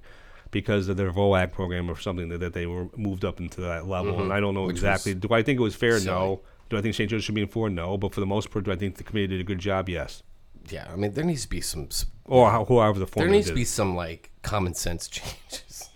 [0.50, 3.86] because of their VOAG program or something that, that they were moved up into that
[3.86, 4.22] level.
[4.22, 4.66] And I don't know Mm-hmm.
[4.68, 5.14] Which exactly.
[5.14, 5.98] Do I think it was fair?
[5.98, 6.14] silly.
[6.14, 6.40] No.
[6.68, 7.08] Do I think St.
[7.10, 7.70] Joe's should be in four?
[7.70, 7.96] No.
[7.96, 9.88] But for the most part, do I think the committee did a good job?
[9.88, 10.22] Yes.
[10.68, 11.88] Yeah, I mean, there needs to be some.
[12.24, 15.90] Or how, whoever the There formula needs to be some like common sense changes.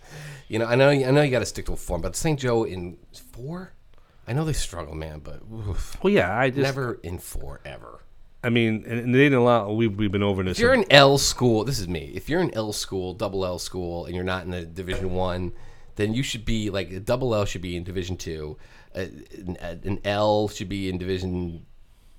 [0.47, 2.39] You know, I know, I know, you got to stick to a form, but St.
[2.39, 2.97] Joe in
[3.33, 3.73] four,
[4.27, 6.37] I know they struggle, man, but oof, well, yeah.
[6.37, 6.61] I just.
[6.61, 8.03] never in four ever.
[8.43, 9.71] I mean, and, they didn't allow.
[9.71, 10.57] We've, we've been over this.
[10.57, 12.11] If you're an L school, this is me.
[12.15, 15.53] If you're an L school, double L school, and you're not in the Division One,
[15.95, 18.57] then you should be like a double L should be in Division Two,
[18.95, 21.65] an, an L should be in Division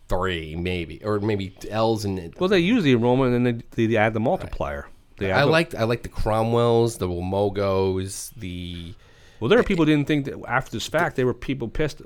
[0.08, 2.34] Three, maybe, or maybe L's and.
[2.38, 4.88] well, they use the enrollment and then they, they add the multiplier.
[5.16, 8.94] They add I like I like the Cromwells, the Wamogos, the
[9.40, 12.00] Well, there are people who didn't think that after this fact they were people pissed.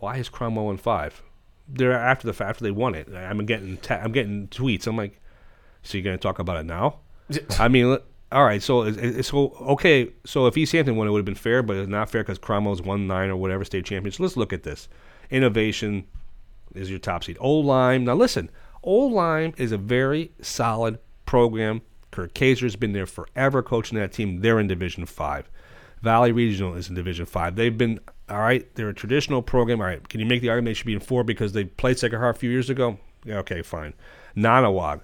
[0.00, 1.22] Why is Cromwell in five?
[1.74, 3.08] They're after the fact after they won it.
[3.14, 4.86] I'm getting I'm getting tweets.
[4.86, 5.20] I'm like,
[5.82, 6.98] so you're gonna talk about it now?
[7.58, 7.98] I mean,
[8.30, 8.62] all right.
[8.62, 10.10] So it's, it's so okay.
[10.24, 12.38] So if East Hampton won, it would have been fair, but it's not fair because
[12.38, 14.20] Cromwell's won nine or whatever state champions.
[14.20, 14.88] Let's look at this.
[15.30, 16.06] Innovation
[16.74, 17.36] is your top seed.
[17.40, 18.04] Old Lyme.
[18.04, 18.50] Now listen,
[18.82, 21.82] Old Lyme is a very solid program.
[22.10, 24.40] Kirk Kaiser's been there forever coaching that team.
[24.40, 25.48] They're in Division Five.
[26.02, 27.56] Valley Regional is in Division Five.
[27.56, 28.66] They've been all right.
[28.74, 29.80] They're a traditional program.
[29.80, 30.06] All right.
[30.08, 32.36] Can you make the argument they should be in four because they played Sacred Heart
[32.36, 32.98] a few years ago?
[33.24, 33.38] Yeah.
[33.38, 33.62] Okay.
[33.62, 33.94] Fine.
[34.36, 35.00] Nonnewaug.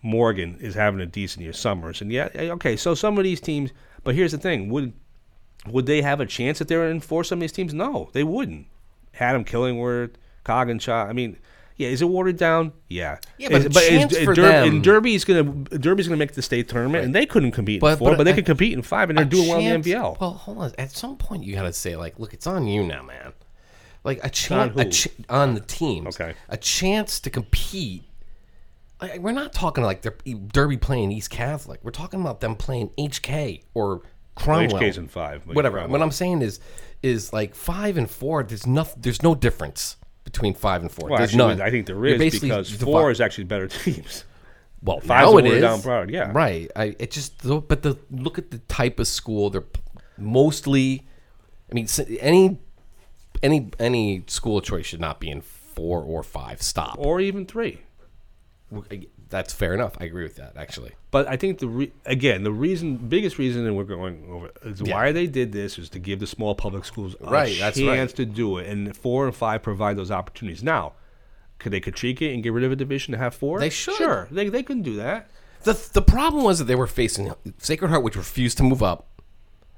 [0.00, 1.52] Morgan is having a decent year.
[1.52, 2.28] Somers and yeah.
[2.34, 2.76] Okay.
[2.76, 3.70] So some of these teams.
[4.04, 4.70] But here's the thing.
[4.70, 4.92] Would
[5.66, 7.24] would they have a chance if they're in four?
[7.24, 8.66] Some of these teams, no, they wouldn't.
[9.18, 10.14] Adam Killingworth,
[10.44, 11.08] Coginchaug.
[11.08, 11.36] I mean,
[11.78, 12.72] yeah, is it watered down?
[12.88, 16.18] Yeah, Yeah, but Is- a chance is, for Der- them- and Derby's gonna Derby's gonna
[16.18, 18.34] make the state tournament, and they couldn't compete in But- four, but but, they a-
[18.34, 20.18] could compete in five, and they're doing well in chance- the NVL.
[20.20, 20.72] Well, hold on.
[20.76, 23.32] At some point, you got to say like, look, it's on you now, man.
[24.04, 24.90] Like a chance who?
[24.90, 26.06] ch- on the team.
[26.08, 26.34] Okay.
[26.48, 28.02] a chance to compete.
[29.00, 30.16] Like, we're not talking like they're
[30.52, 31.78] Derby playing East Catholic.
[31.84, 34.02] We're talking about them playing HK or
[34.34, 34.80] Cromwell.
[34.80, 35.78] HK's in five, but Whatever.
[35.78, 35.92] Cromwell.
[36.00, 36.58] What I'm saying is,
[37.02, 38.42] is like five and four.
[38.42, 39.02] There's nothing.
[39.02, 39.96] There's no difference
[40.30, 41.08] between five and four.
[41.08, 41.60] well, there's actually, none.
[41.62, 44.24] I think there is because four is actually better teams.
[44.82, 45.60] Well, Five's now it is.
[45.62, 46.30] down product, yeah.
[46.32, 46.70] Right.
[46.76, 49.64] I it just but the look at the type of school they're
[50.16, 51.06] mostly.
[51.70, 51.88] I mean,
[52.20, 52.58] any
[53.42, 56.62] any any school choice should not be in four or five.
[56.62, 56.96] Stop.
[56.98, 57.80] or even three.
[59.30, 59.94] That's fair enough.
[60.00, 60.54] I agree with that.
[60.56, 64.50] Actually, But I think the re- again the reason, biggest reason, and we're going over
[64.64, 64.94] is Yeah.
[64.94, 67.86] why they did this is to give the small public schools a Right, that's right.
[67.96, 70.62] chance to do it, and four and five provide those opportunities.
[70.62, 70.94] Now,
[71.58, 73.60] could they critique it and get rid of a division to have four?
[73.60, 73.96] They should.
[73.96, 75.28] Sure, they they can do that.
[75.64, 79.08] the the problem was that they were facing Sacred Heart, which refused to move up,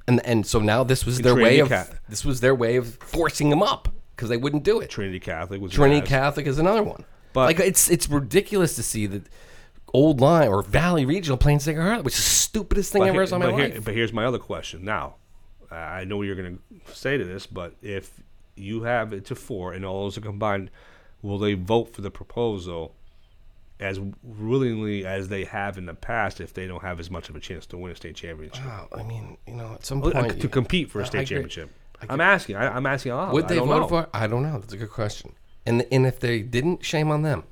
[0.06, 2.94] and and so now this was their way of Cat- this was their way of
[3.00, 4.90] forcing them up because they wouldn't do it.
[4.90, 7.04] Trinity Catholic was Trinity Catholic is another one.
[7.32, 9.22] But- like it's it's ridiculous to see that
[9.92, 13.14] Old Lyme or Valley Regional playing Sacred Heart, which is the stupidest thing I But,
[13.16, 13.84] ever saw in my but here- life.
[13.84, 14.84] but here's my other question.
[14.84, 15.14] Now,
[15.70, 18.20] I know what you're going to say to this, but if
[18.56, 20.70] you have it to four and all those are combined,
[21.22, 22.94] will they vote for the proposal
[23.78, 27.36] as willingly as they have in the past if they don't have as much of
[27.36, 28.64] a chance to win a state championship?
[28.64, 31.18] Wow, I mean, you know, at some Uh, point to compete for I a state
[31.22, 31.26] agree.
[31.48, 31.70] championship.
[32.08, 32.56] I'm asking.
[32.56, 33.12] I, I'm asking.
[33.12, 33.88] All, Would I they don't vote know.
[33.88, 34.02] for?
[34.02, 34.08] it?
[34.14, 34.58] I don't know.
[34.58, 35.32] That's a good question.
[35.70, 37.44] And and if they didn't, shame on them,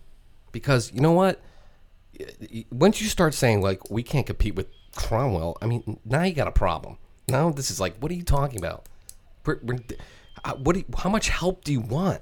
[0.50, 1.40] because you know what?
[2.72, 4.66] Once you start saying like we can't compete with
[4.96, 6.98] Cromwell, I mean, now you got a problem.
[7.28, 8.86] Now this is like, what are you talking about?
[9.46, 9.78] We're, we're,
[10.44, 10.72] uh, what?
[10.72, 12.20] Do you, how much help do you want?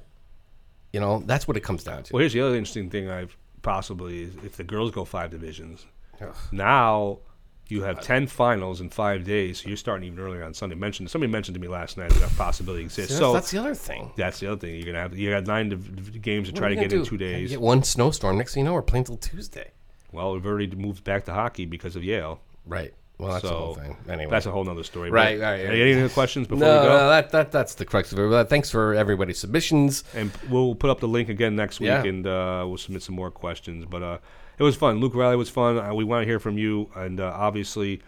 [0.92, 2.12] You know, that's what it comes down to.
[2.12, 3.08] Well, here's the other interesting thing.
[3.08, 5.86] I've possibly is if the girls go five divisions,
[6.20, 6.34] Ugh.
[6.52, 7.20] now
[7.68, 9.60] you have ten finals in five days.
[9.60, 10.76] So you're starting even earlier on Sunday.
[10.76, 13.16] Mentioned somebody mentioned to me last night that that possibility exists.
[13.16, 14.12] so that's the other thing.
[14.16, 14.76] That's the other thing.
[14.76, 17.00] You're gonna have you got nine div- games to What try to we get gonna
[17.00, 17.10] in do?
[17.10, 17.50] two days.
[17.50, 18.38] Get one snowstorm.
[18.38, 19.70] Next thing you know, we're playing till Tuesday.
[20.12, 22.40] Well, we've already moved back to hockey because of Yale.
[22.64, 22.94] Right.
[23.18, 23.96] Well, that's the whole thing.
[24.10, 24.30] Anyway.
[24.30, 25.10] that's a whole nother story.
[25.10, 25.78] Right, right, right.
[25.80, 26.96] Any other questions before no, we go?
[26.98, 28.28] no, that, that that's the crux of it.
[28.28, 30.04] But thanks for everybody's submissions.
[30.14, 32.04] and we'll put up the link again next week, Yeah.
[32.04, 33.86] and uh, we'll submit some more questions.
[33.86, 34.18] But uh,
[34.58, 35.00] it was fun.
[35.00, 35.78] Luke Riley was fun.
[35.78, 38.02] Uh, we want to hear from you, and uh, obviously,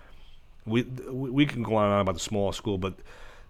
[0.67, 2.95] we we can go on and on about the small school, but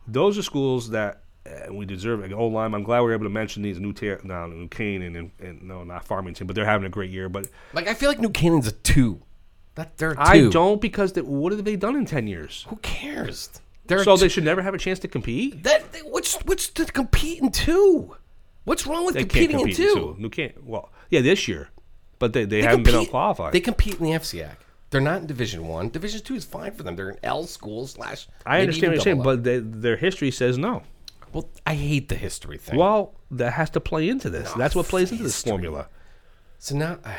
[0.06, 1.22] those are schools that.
[1.46, 2.74] uh we deserve an Old Lyme.
[2.74, 5.62] I'm glad we are able to mention these New Ter- no, New Canaan and, and
[5.62, 7.28] no, not Farmington, but they're having a great year.
[7.28, 9.22] But Like I feel like New Canaan's a two.
[9.78, 10.20] That they're two.
[10.20, 12.66] I don't because they, what have they done in ten years?
[12.68, 13.48] Who cares?
[13.86, 15.62] They're So a they should never have a chance to compete.
[15.62, 18.16] that they- what's what's to compete in two?
[18.64, 20.00] What's wrong with They can't competing compete in in two?
[20.16, 20.16] two.
[20.18, 20.62] New Canaan.
[20.66, 21.70] Well, yeah, this year,
[22.18, 23.52] but they, they, They haven't been compete- unqualified.
[23.54, 24.56] They compete in the FCIAC.
[24.90, 25.88] They're not in Division One.
[25.90, 26.96] Division Two is fine for them.
[26.96, 28.26] They're an L school slash.
[28.44, 29.24] I understand what you're saying, L.
[29.24, 30.82] but they, their history says no.
[31.32, 32.76] well, I hate the history thing.
[32.78, 34.50] Well, that has to play into this.
[34.54, 35.88] That's what plays into this formula.
[36.58, 37.14] so now, And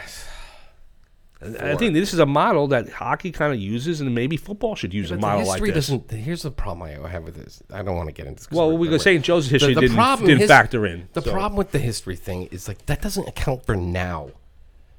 [1.42, 4.94] I think this is a model that hockey kind of uses, and maybe football should
[4.94, 5.88] use a model like history this.
[5.88, 6.12] doesn't.
[6.12, 7.64] Here's the problem I have with this.
[7.72, 8.52] I don't want to get into this.
[8.52, 9.24] Well, we go we're- St.
[9.24, 11.08] Joseph's history the, didn't, problem didn't his- factor in.
[11.14, 14.32] The so- problem with the history thing is like that doesn't account for now.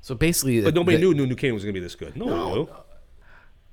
[0.01, 2.17] So basically, but nobody the- knew New New Canaan was going to be this good.
[2.17, 2.69] No, one knew.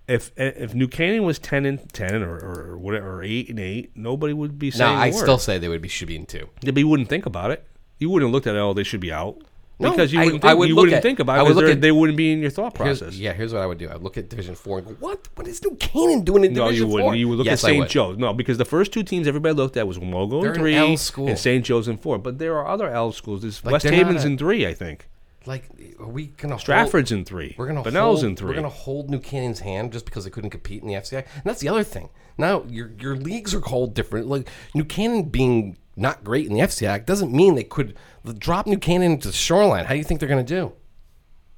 [0.10, 3.92] If if New Canaan was ten and ten or, or whatever, or eight and eight,
[3.96, 4.98] nobody would be No, saying.
[4.98, 5.16] a I word.
[5.20, 6.50] still say they would be should be in two.
[6.62, 7.66] Yeah, but you wouldn't think about it.
[7.98, 8.60] You wouldn't have looked at it.
[8.60, 9.42] Oh, they should be out.
[9.80, 10.44] No, because you I- wouldn't.
[10.44, 11.46] I Think, would you look wouldn't at- think about I it.
[11.48, 13.16] would look at- they wouldn't be in your thought process.
[13.16, 13.88] yeah, here's what I would do.
[13.88, 15.28] I would look at Division Four and go, "What?
[15.36, 17.08] What is New Canaan doing in No, Division you wouldn't.
[17.10, 17.16] 4?
[17.16, 17.80] You would look yes, at I St.
[17.82, 17.90] would.
[17.90, 18.18] Joe's.
[18.18, 20.98] No, because the first two teams everybody looked at was They're in an three L
[20.98, 21.28] school.
[21.28, 21.64] and St.
[21.64, 22.18] Joe's in four.
[22.18, 23.42] But there are other L schools.
[23.44, 25.08] There's Like, West they're not Haven's a- in three, I think.
[25.46, 25.64] Like,
[26.00, 27.56] are we gonna Stratford's Hold, in three.
[27.58, 30.50] we're gonna hold, in 3 We're gonna hold New Canaan's hand just because they couldn't
[30.50, 31.20] compete in the FCI.
[31.20, 32.10] And that's the other thing.
[32.38, 34.28] Now your your leagues are called different.
[34.28, 37.96] Like New Canaan being not great in the FCI doesn't mean they could
[38.34, 39.86] drop New Canaan into the shoreline.
[39.86, 40.74] How do you think they're gonna do?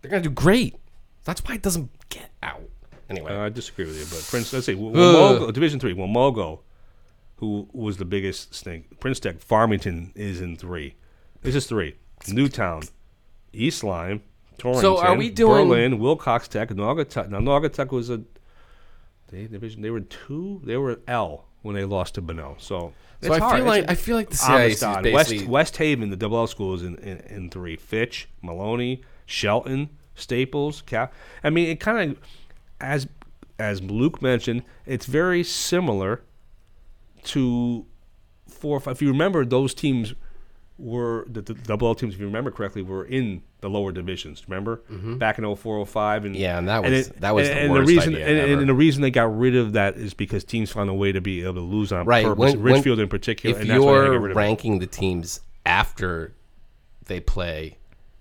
[0.01, 0.75] They're gonna do great.
[1.25, 2.61] That's why it doesn't get out.
[3.09, 4.53] Anyway, Uh, I disagree with you, but Prince.
[4.53, 5.93] Let's Wamogo, Division Three.
[5.93, 6.59] Wamogo,
[7.37, 8.99] who was the biggest stink.
[8.99, 10.95] Prince Tech, Farmington is in three.
[11.41, 11.95] This is three.
[12.27, 12.83] Newtown,
[13.53, 14.21] East Lyme,
[14.57, 14.97] Torrington.
[14.97, 17.29] are we doing- Berlin, Wilcox Tech, Naugatuck?
[17.29, 18.21] Now Naugatuck was a
[19.31, 19.81] they division.
[19.81, 20.61] They were two.
[20.63, 22.59] They were L when they lost to Benel.
[22.59, 22.79] So.
[22.79, 23.57] so it's I hard.
[23.57, 26.37] feel like It's- I feel like the CIAC is basically West West Haven, the double
[26.37, 27.75] L school is in, in, in three.
[27.75, 31.13] Fitch, Maloney, Shelton, Staples, Cap.
[31.43, 32.19] I mean, it kind of,
[32.79, 33.07] as
[33.57, 36.21] as Luke mentioned, it's very similar
[37.23, 37.85] to
[38.47, 38.77] four.
[38.77, 38.93] or five.
[38.95, 40.13] If you remember, those teams
[40.79, 42.13] were the, the double L teams.
[42.13, 44.43] If you remember correctly, were in the lower divisions.
[44.47, 44.77] Remember
[45.17, 46.25] back in 04, 05?
[46.25, 46.41] and Mm-hmm.
[46.41, 48.73] Yeah, and that was- that was the and, worst the reason, idea and, and the
[48.73, 51.55] reason they got rid of that is because teams found a way to be able
[51.55, 52.23] to lose on right.
[52.25, 52.39] purpose.
[52.39, 53.55] When, when- Ridgefield in particular.
[53.57, 54.39] If and that's why they had to you're get rid of it.
[54.39, 56.33] ranking the teams after
[57.05, 57.77] they play,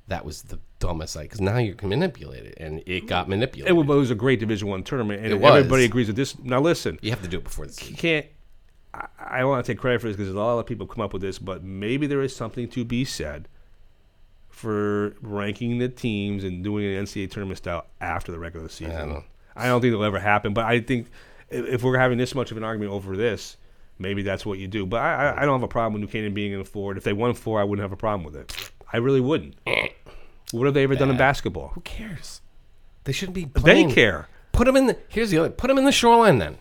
[0.08, 3.30] that was the dumbest side because now you can manipulate it, and it got It
[3.30, 3.76] manipulated.
[3.76, 5.54] was, it was a great Division One tournament, and It was.
[5.56, 6.38] everybody agrees with this.
[6.38, 7.96] Now listen, you have to do it before the you season.
[7.96, 8.26] can't.
[8.94, 11.02] I, I don't want to take credit for this because a lot of people come
[11.02, 13.48] up with this, but maybe there is something to be said
[14.48, 18.96] for ranking the teams and doing an NCAA tournament style after the regular season.
[18.96, 19.24] I don't.
[19.56, 21.08] I don't think it'll ever happen, but I think
[21.50, 23.56] if, we're having this much of an argument over this,
[23.98, 24.86] maybe that's what you do.
[24.86, 26.96] But I, I, don't have a problem with New Canaan being in four.
[26.96, 28.72] If they won four, I wouldn't have a problem with it.
[28.92, 29.56] I really wouldn't.
[30.52, 31.68] what have they ever done in basketball?
[31.74, 32.40] Who cares?
[33.04, 33.46] They shouldn't be.
[33.46, 34.28] They care.
[34.52, 34.98] Put them in the.
[35.08, 35.50] Here's the other.
[35.50, 36.58] Put them in the shoreline then.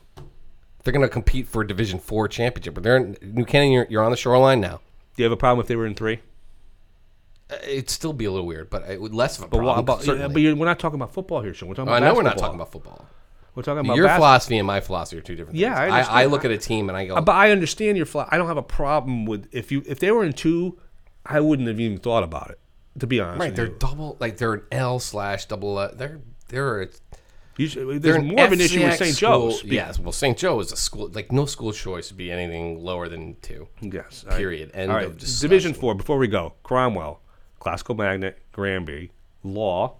[0.83, 3.71] They're going to compete for a Division Four championship, but they're in New Canaan.
[3.71, 4.79] You're, you're on the shoreline now.
[5.15, 6.19] Do you have a problem if they were in three?
[7.51, 9.75] Uh, It'd still be a little weird, but it would less of a But problem.
[9.75, 10.03] what about?
[10.03, 10.33] certainly.
[10.33, 11.69] But you're, we're not talking about football here, Sean.
[11.69, 12.07] We're talking I about.
[12.07, 12.47] know we're not basketball.
[12.49, 13.05] talking about football.
[13.55, 15.57] We're talking about Your bas- philosophy and my philosophy are two different.
[15.57, 15.79] Yeah, things.
[15.79, 16.31] I I, understand.
[16.31, 18.27] look at a team and I go, Uh, But I understand your fly.
[18.29, 20.77] I don't have a problem with if you if they were in two,
[21.25, 22.59] I wouldn't have even thought about it.
[22.99, 23.47] To be honest, right?
[23.47, 23.75] with They're you.
[23.79, 25.79] double, like they're an L slash double.
[25.79, 25.91] L.
[25.95, 26.81] They're they're.
[26.83, 26.87] a-
[27.57, 29.15] They're there's more of an issue with St.
[29.15, 29.63] school- Joe's.
[29.63, 30.37] be- Yes, well, St.
[30.37, 31.09] Joe is a school.
[31.11, 33.67] Like no school choice would be anything lower than two.
[33.81, 34.23] Yes.
[34.27, 34.37] right.
[34.37, 34.71] Period.
[34.73, 35.05] End right.
[35.05, 35.49] of discussion.
[35.49, 35.95] Division four.
[35.95, 37.21] Before we go, Cromwell,
[37.59, 39.11] Classical Magnet, Granby,
[39.43, 39.95] Law,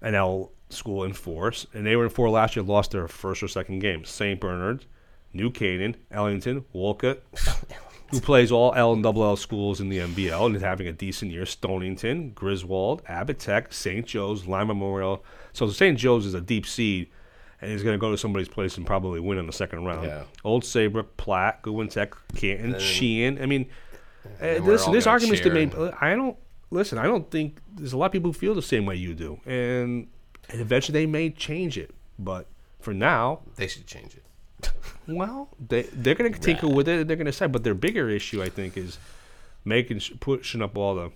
[0.00, 2.62] and L school in force, and they were in four last year.
[2.64, 4.04] Lost their first or second game.
[4.06, 4.40] St.
[4.40, 4.86] Bernard,
[5.34, 7.22] New Canaan, Ellington, Wolcott,
[8.12, 10.92] who plays all L and double L schools in the NVL and is having a
[10.92, 11.44] decent year.
[11.44, 14.06] Stonington, Griswold, Abbott Tech, St.
[14.06, 15.24] Joe's, Lyman Memorial.
[15.52, 15.98] So St.
[15.98, 17.08] Joe's is a deep seed.
[17.60, 20.06] And he's going to go to somebody's place and probably win in the second round.
[20.06, 20.24] Yeah.
[20.44, 23.40] Old Saybrook, Platt, Goodwin Tech, Canton, Sheehan.
[23.40, 23.68] I mean,
[24.24, 25.96] uh, then we're this gonna argument's to cheer.
[26.00, 26.36] I don't
[26.70, 26.98] listen.
[26.98, 29.38] I don't think there's a lot of people who feel the same way you do,
[29.46, 30.08] and,
[30.48, 31.94] and eventually they may change it.
[32.18, 32.46] But
[32.80, 34.24] for now, They should change it.
[35.06, 37.06] Well, they they're going to tinker with it.
[37.08, 38.98] They're going to say, but their bigger issue, I think, is
[39.64, 41.10] making pushing up all the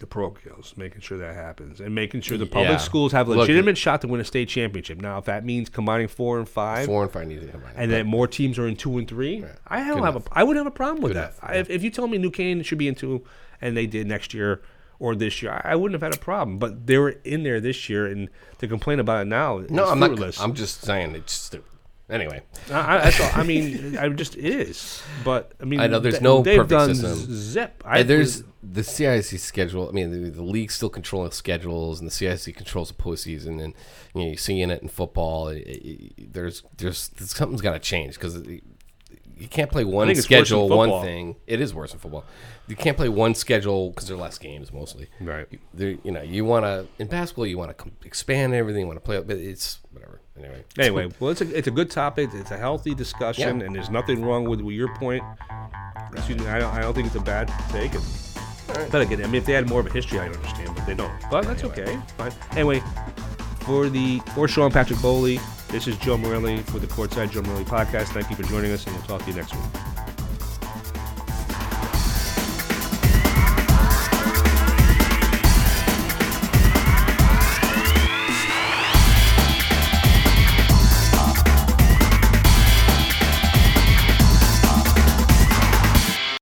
[0.00, 2.76] the parochials, making sure that happens, and making sure the public Yeah.
[2.78, 5.00] schools have a Look, legitimate shot to win a state championship.
[5.00, 7.70] Now, if that means combining four and five, Four and five need to combine.
[7.76, 10.28] and then more teams are in two and three, I don't Good have a, enough.
[10.32, 11.34] I wouldn't have a problem with Good that.
[11.40, 13.24] I, if, if you told me New Canaan should be in two,
[13.60, 14.62] and they did next year
[14.98, 16.58] or this year, I, I wouldn't have had a problem.
[16.58, 19.90] But they were in there this year, and to complain about it now, no, is
[19.92, 20.40] I'm not.
[20.40, 21.70] I'm just saying it's stupid.
[22.10, 25.02] Anyway, I, I, all, I mean, I just it is.
[25.24, 27.34] But I mean, I know there's th- no they've perfect done system.
[27.34, 27.82] zip.
[27.84, 29.88] Uh, I, And there's the CIAC schedule.
[29.88, 33.62] I mean, the, the league still controlling schedules, and the CIAC controls the postseason.
[33.62, 33.74] And
[34.14, 35.48] you know, you're seeing it in football.
[35.48, 40.28] It- it- there's, there's, something's got to change because you can't play one think it's
[40.30, 41.36] worse in schedule, one thing.
[41.46, 42.24] It is worse in football.
[42.68, 45.08] You can't play one schedule because there are less games mostly.
[45.20, 45.46] Right.
[45.72, 48.82] There, you know, you want to in basketball, you want to expand everything.
[48.82, 50.20] You want to play, but it's whatever.
[50.38, 52.30] Anyway, Anyway, well, it's a it's a good topic.
[52.34, 53.66] It's a healthy discussion, Yeah.
[53.66, 55.22] and there's nothing wrong with, with your point.
[56.12, 57.94] Excuse me, I don't, I don't think it's a bad take.
[57.94, 60.86] And, But again, I mean, if they had more of a history, I'd understand, but
[60.86, 61.12] they don't.
[61.30, 61.98] But that's okay.
[62.18, 62.32] Fine.
[62.52, 62.82] Anyway,
[63.60, 67.64] for the for Sean Patrick Bowley, this is Joe Morelli for the Courtside Joe Morelli
[67.64, 68.08] podcast.
[68.08, 69.64] Thank you for joining us, and we'll talk to you next week.